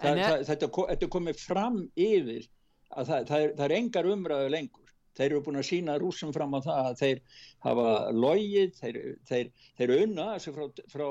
[0.00, 2.48] Það, er- það, þetta, þetta komið fram yfir
[2.90, 6.32] að það, það, er, það er engar umræðu lengur þeir eru búin að sína rússum
[6.36, 7.22] fram á það að þeir
[7.66, 9.00] hafa logið þeir,
[9.30, 9.50] þeir,
[9.80, 11.08] þeir unna þessu frá, frá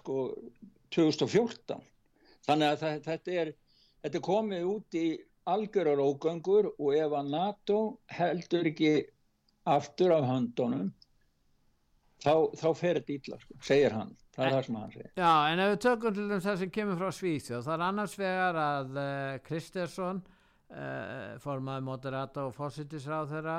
[0.00, 0.18] sko
[0.94, 1.82] 2014
[2.48, 3.54] þannig að það, þetta er
[4.02, 5.06] þetta er komið út í
[5.48, 7.80] algjörar ógöngur og ef að NATO
[8.12, 8.94] heldur ekki
[9.68, 10.90] aftur af höndunum
[12.22, 14.16] þá, þá fer þetta ítla, sko, segir hann.
[14.34, 15.10] Það er það sem hann segir.
[15.18, 18.16] Já, en ef við tökum til þess það sem kemur frá Svíþjóð, það er annars
[18.18, 20.20] vegar að uh, Kristersson,
[21.40, 23.58] formaði moderata og fórsitisráð þeirra,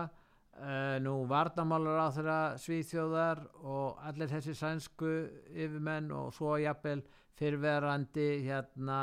[0.60, 5.14] uh, nú varnamálur á þeirra Svíþjóðar og allir þessi sænsku
[5.50, 7.02] yfirmenn og svo jafnvel
[7.40, 9.02] fyrverandi hérna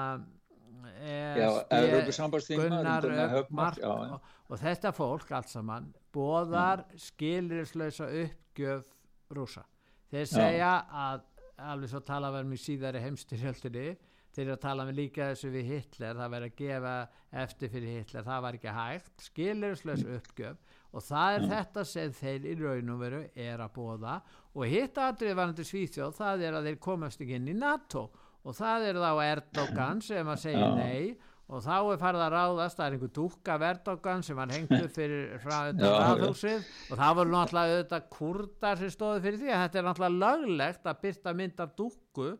[0.96, 3.14] Já, ESB, Evrópusambandsþingmaður,
[3.48, 4.12] Gunnar já, já.
[4.14, 8.86] og, og þetta fólk allt saman boðar skilirislausa uppgjöf
[9.34, 9.64] rúsa.
[10.12, 11.24] Þeir segja að
[11.72, 13.88] alveg svo tala verðum í síðari heimstyrjöldinni
[14.36, 16.94] þeir eru að tala með líka þessu við Hitler það verður að gefa
[17.42, 22.48] eftir fyrir Hitler það var ekki hægt, skilirislaus uppgjöf og það er þetta sem þeir
[22.50, 24.18] í raun og veru er að bóða
[24.52, 28.04] og hitt aðrið varandi Svíþjóð það er að þeir komast ekki inn í NATO
[28.46, 31.16] og það er þá Erdogan sem að segja nei
[31.46, 34.82] og þá er farið að ráðast það er einhver dúkka af Erdogan sem hann hengtu
[34.96, 39.88] fyrir ráðhúsið og það voru náttúrulega auðvitað kurdar sem stóðu fyrir því að þetta er
[39.88, 42.30] náttúrulega löglegt að byrta mynd af dúkku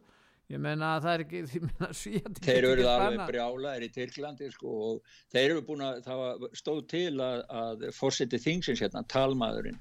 [0.53, 4.51] ég meina að það er ekki ég meina, Svíar þeir eru alveg brjálaðir í Tyrklandi
[4.55, 9.81] sko, og þeir eru búin að það stóð til að, að fórseti þingsins hérna, talmaðurinn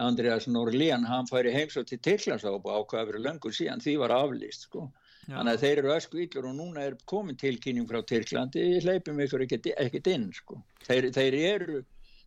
[0.00, 4.66] Andreas Norlén, hann færi heimsótt til Tyrklands og ákvaða fyrir löngu síðan því var aflýst
[4.66, 4.88] sko.
[5.24, 5.38] Já.
[5.38, 9.44] þannig að þeir eru ösku íllur og núna er komin tilkynning frá Tyrklandi, hleypum ykkur
[9.46, 10.58] ekkert ekkert inn sko.
[10.84, 11.78] þeir, þeir eru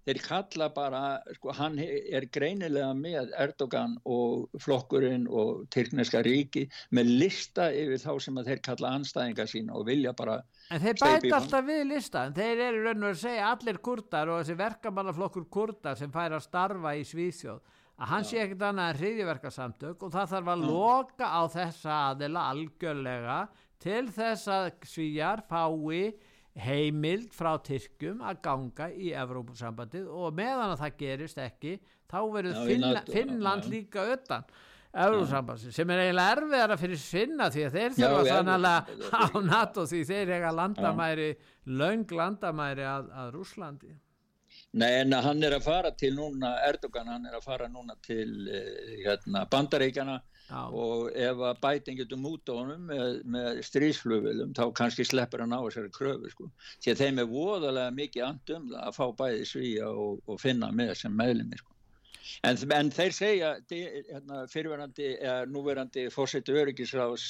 [0.08, 1.02] þeir kalla bara,
[1.36, 8.12] sko, hann er greinilega með Erdogan og flokkurinn og Tyrkneska ríki með lista yfir þá
[8.24, 10.40] sem að þeir kalla anstæðinga sína og vilja bara
[10.72, 14.32] En þeir bæta alltaf við lista, en þeir eru raun og að segja allir kurdar
[14.32, 18.92] og þessi verkamannaflokkur kurdar sem fær að starfa í Svíþjóð að hann sé ekkert annað
[18.92, 20.68] en hriðiverkasamtök og það þarf að Já.
[20.70, 23.38] loka á þessa aðila algjörlega
[23.82, 26.14] til þess að svíjar fái
[26.62, 31.76] heimild frá Tyrkjum að ganga í Evrópusambandið og meðan að það gerist ekki
[32.10, 34.48] þá verður Finna, Finnland líka öttan
[34.98, 38.68] Evrópusambandið sem er eiginlega erfiðara fyrir Finna því að þeir þurfa þannig
[39.14, 41.30] á NATO því þeir eiga landamæri
[41.78, 43.94] laung landamæri að, að Rúslandi
[44.78, 48.48] Nei en hann er að fara til núna Erdogan hann er að fara núna til
[48.50, 50.18] eh, hérna, bandaríkjana
[50.48, 50.62] Já.
[50.72, 55.60] og ef að bæting getur múta honum með, með strísflugvilum þá kannski sleppur hann á
[55.60, 56.52] þessari kröfu sko.
[56.84, 60.94] því að þeim er voðalega mikið andum að fá bæði svíja og, og finna með
[61.02, 61.77] sem meðlumir sko.
[62.48, 67.28] En, en þeir segja, hérna, fyrirverandi, eða núverandi fórsetu öryggisráðs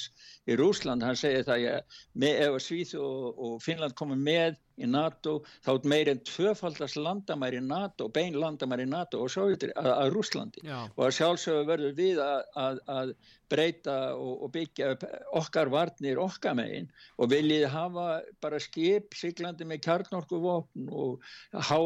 [0.48, 5.38] í Rúsland, hann segir það að ef Svíð og, og Finnland komur með í NATO,
[5.66, 10.64] þá er meir en tvöfaldast landamæri NATO, bein landamæri NATO og Sovjetur að, að Rúslandi
[10.66, 10.78] Já.
[10.86, 13.12] og að sjálfsögur verður við að, að, að
[13.50, 14.92] breyta og, og byggja
[15.40, 18.08] okkar varnir okkar megin og viljið hafa
[18.42, 21.78] bara skip siglandi með kjarnorkuvopn og há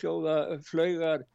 [0.00, 1.26] hljóða flaugar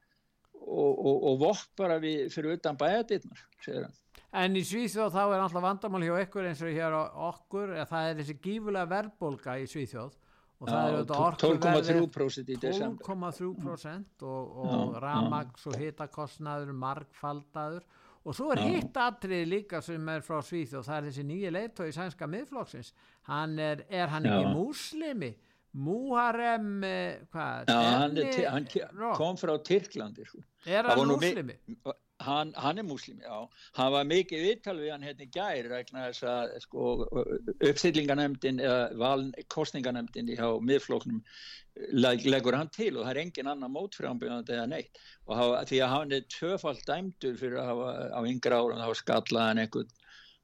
[0.67, 3.97] og, og, og vokk bara við, fyrir utan bæjadinnar, segir hann.
[4.37, 8.09] En í Svíþjóð þá er alltaf vandamál hjá ykkur eins og hér á okkur, það
[8.09, 10.17] er þessi gífulega verðbólka í Svíþjóð
[10.57, 13.05] og það er 12,3% í desember.
[13.05, 17.87] 12,3% og, og ramags og hitakostnaður markfaldaður
[18.27, 21.91] og svo er hitt atrið líka sem er frá Svíþjóð það er þessi nýja leitói
[21.95, 22.91] sænska miðflokksins.
[23.29, 25.31] Hann er, er hann ekki múslimi
[25.77, 27.69] Muharrem eh, hvað?
[27.69, 28.19] Já, hann,
[28.49, 30.41] hann kom frá Tyrklandi sko.
[30.65, 31.57] Er hann muslimi?
[32.25, 33.43] Hann, hann er muslimi, já.
[33.77, 36.87] Hann var mikið viðtal við hann hérna í gæri rækna þess að sko,
[37.69, 39.17] uppstillinganemdin eða
[39.53, 41.21] kostninganemdin í miðfloknum
[41.93, 44.97] leggur hann til og það er engin annan mótframbjöðandi eða neitt
[45.27, 49.01] og hafa, því að hann er tvöfald dæmdur fyrir að hafa á yngra ára þá
[49.03, 49.93] skallaðan einhvern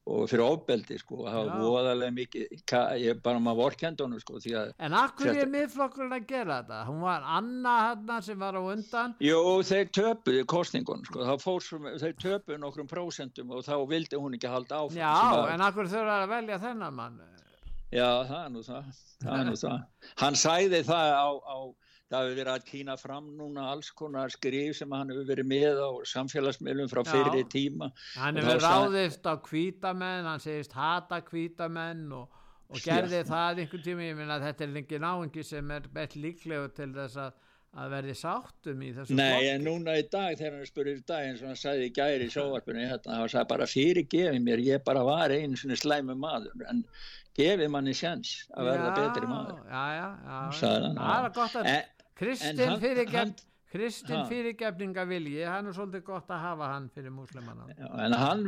[0.04, 2.64] og fyrir ofbeldi sko það var voðalega mikið
[3.00, 6.80] ég bara maður vorkend honum sko en akkur er miðflokkurinn að gera þetta?
[6.90, 9.14] Hún var Anna hérna sem var á undan.
[9.24, 14.52] Jú þeir töpuði kostningun sko sem, þeir töpuði nokkrum prósentum og þá vildi hún ekki
[14.52, 17.22] halda áfram já en akkur þurfa að velja þennan mann?
[17.94, 18.92] Já það er nú það,
[19.24, 19.80] það, er nú það.
[20.20, 21.58] hann sæði það á, á
[22.14, 25.82] það hefur verið að kýna fram núna alls konar skrif sem hann hefur verið með
[25.82, 27.90] á samfélagsmiðlum frá fyrir tíma.
[28.20, 33.30] Hann hefur ráðist á kvítamenn hann segist hata kvítamenn og, og gerði Já.
[33.32, 34.10] það einhvern tíma.
[34.12, 37.42] Ég minna að þetta er lengi náengi sem er bett líklegu til þess að
[37.74, 39.48] að verði sáttum í þessu Nei, flokki.
[39.50, 42.28] en núna í dag þegar hann spurði í dag eins og hann sagði í gæri
[42.28, 46.68] í sjóvarpunni hérna, hann sagði bara fyrirgefi mér ég bara var einu svona slæmi maður
[46.70, 46.84] en
[47.34, 49.64] gefi manni sjans að verða já, betri maður.
[49.66, 51.90] Já, já, já, það er gott að en,
[52.20, 53.36] Kristinn fyrirgefn
[53.74, 57.66] Kristinn fyrirgefninga vilji hann er svolítið gott að hafa hann fyrir muslimanna
[58.06, 58.44] en hann,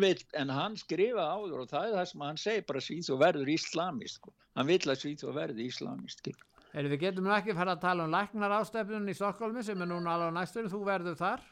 [0.54, 4.20] hann skrifa áður og það er það sem hann segir bara svít og verður íslamist
[4.20, 4.36] sko.
[4.56, 6.30] hann vil að svít og verður íslamist
[6.76, 10.18] Erum við getum ekki fara að tala um læknar ástefnun í Stokkólmi sem er núna
[10.18, 11.44] alveg næstur þú verður þar.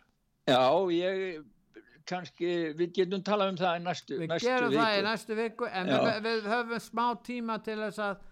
[0.51, 0.59] Já,
[0.91, 1.45] ég
[2.09, 5.69] kannski, við getum talað um það í næstu, viku Við gerum það í næstu viku
[5.69, 8.23] en við, við höfum smá tíma til þess að,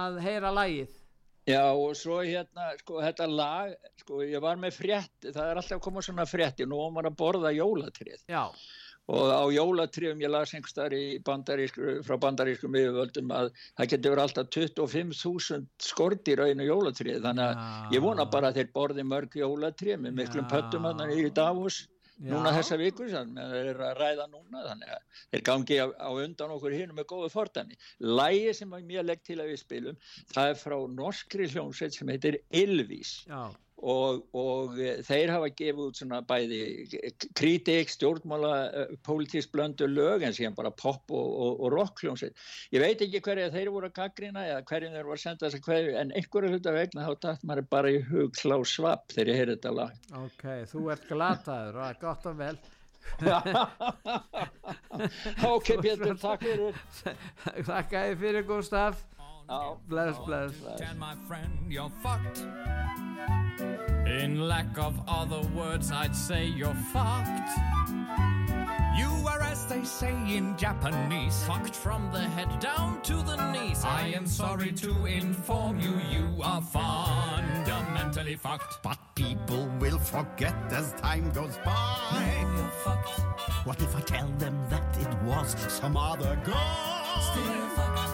[0.00, 0.96] að heyra lægið
[1.44, 5.82] Já og svo hérna sko þetta lag sko ég var með frétt það er alltaf
[5.84, 8.48] komað svona frétti nú var að borða jólatrið Já.
[9.12, 15.68] og á jólatriðum ég las einhverstaðar frá bandarískum yfirvöldum að það getur verið alltaf 25.000
[15.90, 17.92] skortir á einu jólatrið þannig að Já.
[17.98, 21.84] ég vona bara að þeir borði mörg jólatrið með miklum pöttum er í Davos
[22.22, 25.86] núna þessa viku þannig að þeir eru að ræða núna þannig að þeir gangi á,
[25.98, 27.78] á undan okkur hinn með góðu fordæmi.
[27.98, 30.00] Lægi sem mjög legg til að við spilum
[30.32, 33.50] það er frá norskri hljómsveit sem heitir Ylvís Já
[33.82, 36.60] og, og eh, þeir hafa gefið út svona bæði
[37.36, 42.36] kritik, stjórnmála, eh, pólitísk blöndu lög en síðan bara pop og, og, og rock hljómsveit.
[42.74, 45.58] Ég veit ekki hverja þeir voru að gaggrina eða hverjum þeir voru að senda þess
[45.58, 49.32] að hverju en einhverju hluta vegna þá dætt maður bara í hug slá svap þegar
[49.32, 49.92] ég heyrði þetta lag.
[50.22, 52.56] Ok, þú ert glataður og gott og vel.
[55.54, 56.78] ok, Pétur, takk fyrir.
[57.66, 59.02] Takk að þið fyrir, Gustaf.
[59.48, 60.52] Oh, bless, bless.
[60.52, 60.80] bless.
[60.96, 62.38] my friend, you're fucked.
[64.06, 67.50] In lack of other words, I'd say you're fucked.
[68.96, 71.44] You arrest a say in Japanese.
[71.44, 73.84] Fucked from the head down to the knees.
[73.84, 78.82] I am sorry to inform you, you are fundamentally fucked.
[78.82, 82.08] But people will forget as time goes by.
[82.12, 83.20] No, you're fucked.
[83.66, 87.20] What if I tell them that it was some other guy?
[87.20, 88.13] Still fucked.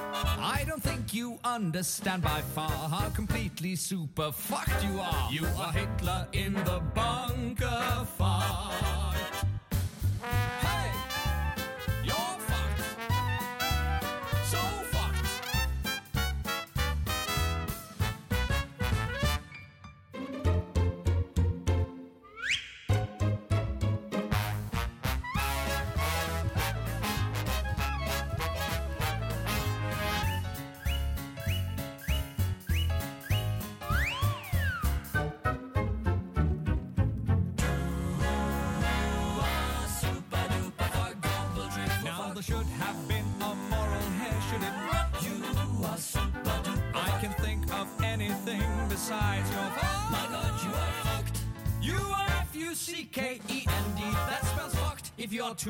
[0.70, 5.28] I don't think you understand by far how completely super fucked you are.
[5.32, 9.49] You are Hitler in the bunker fight.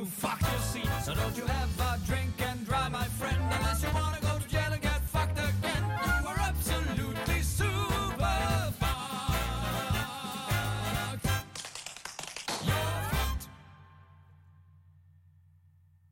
[0.05, 0.30] Fuck.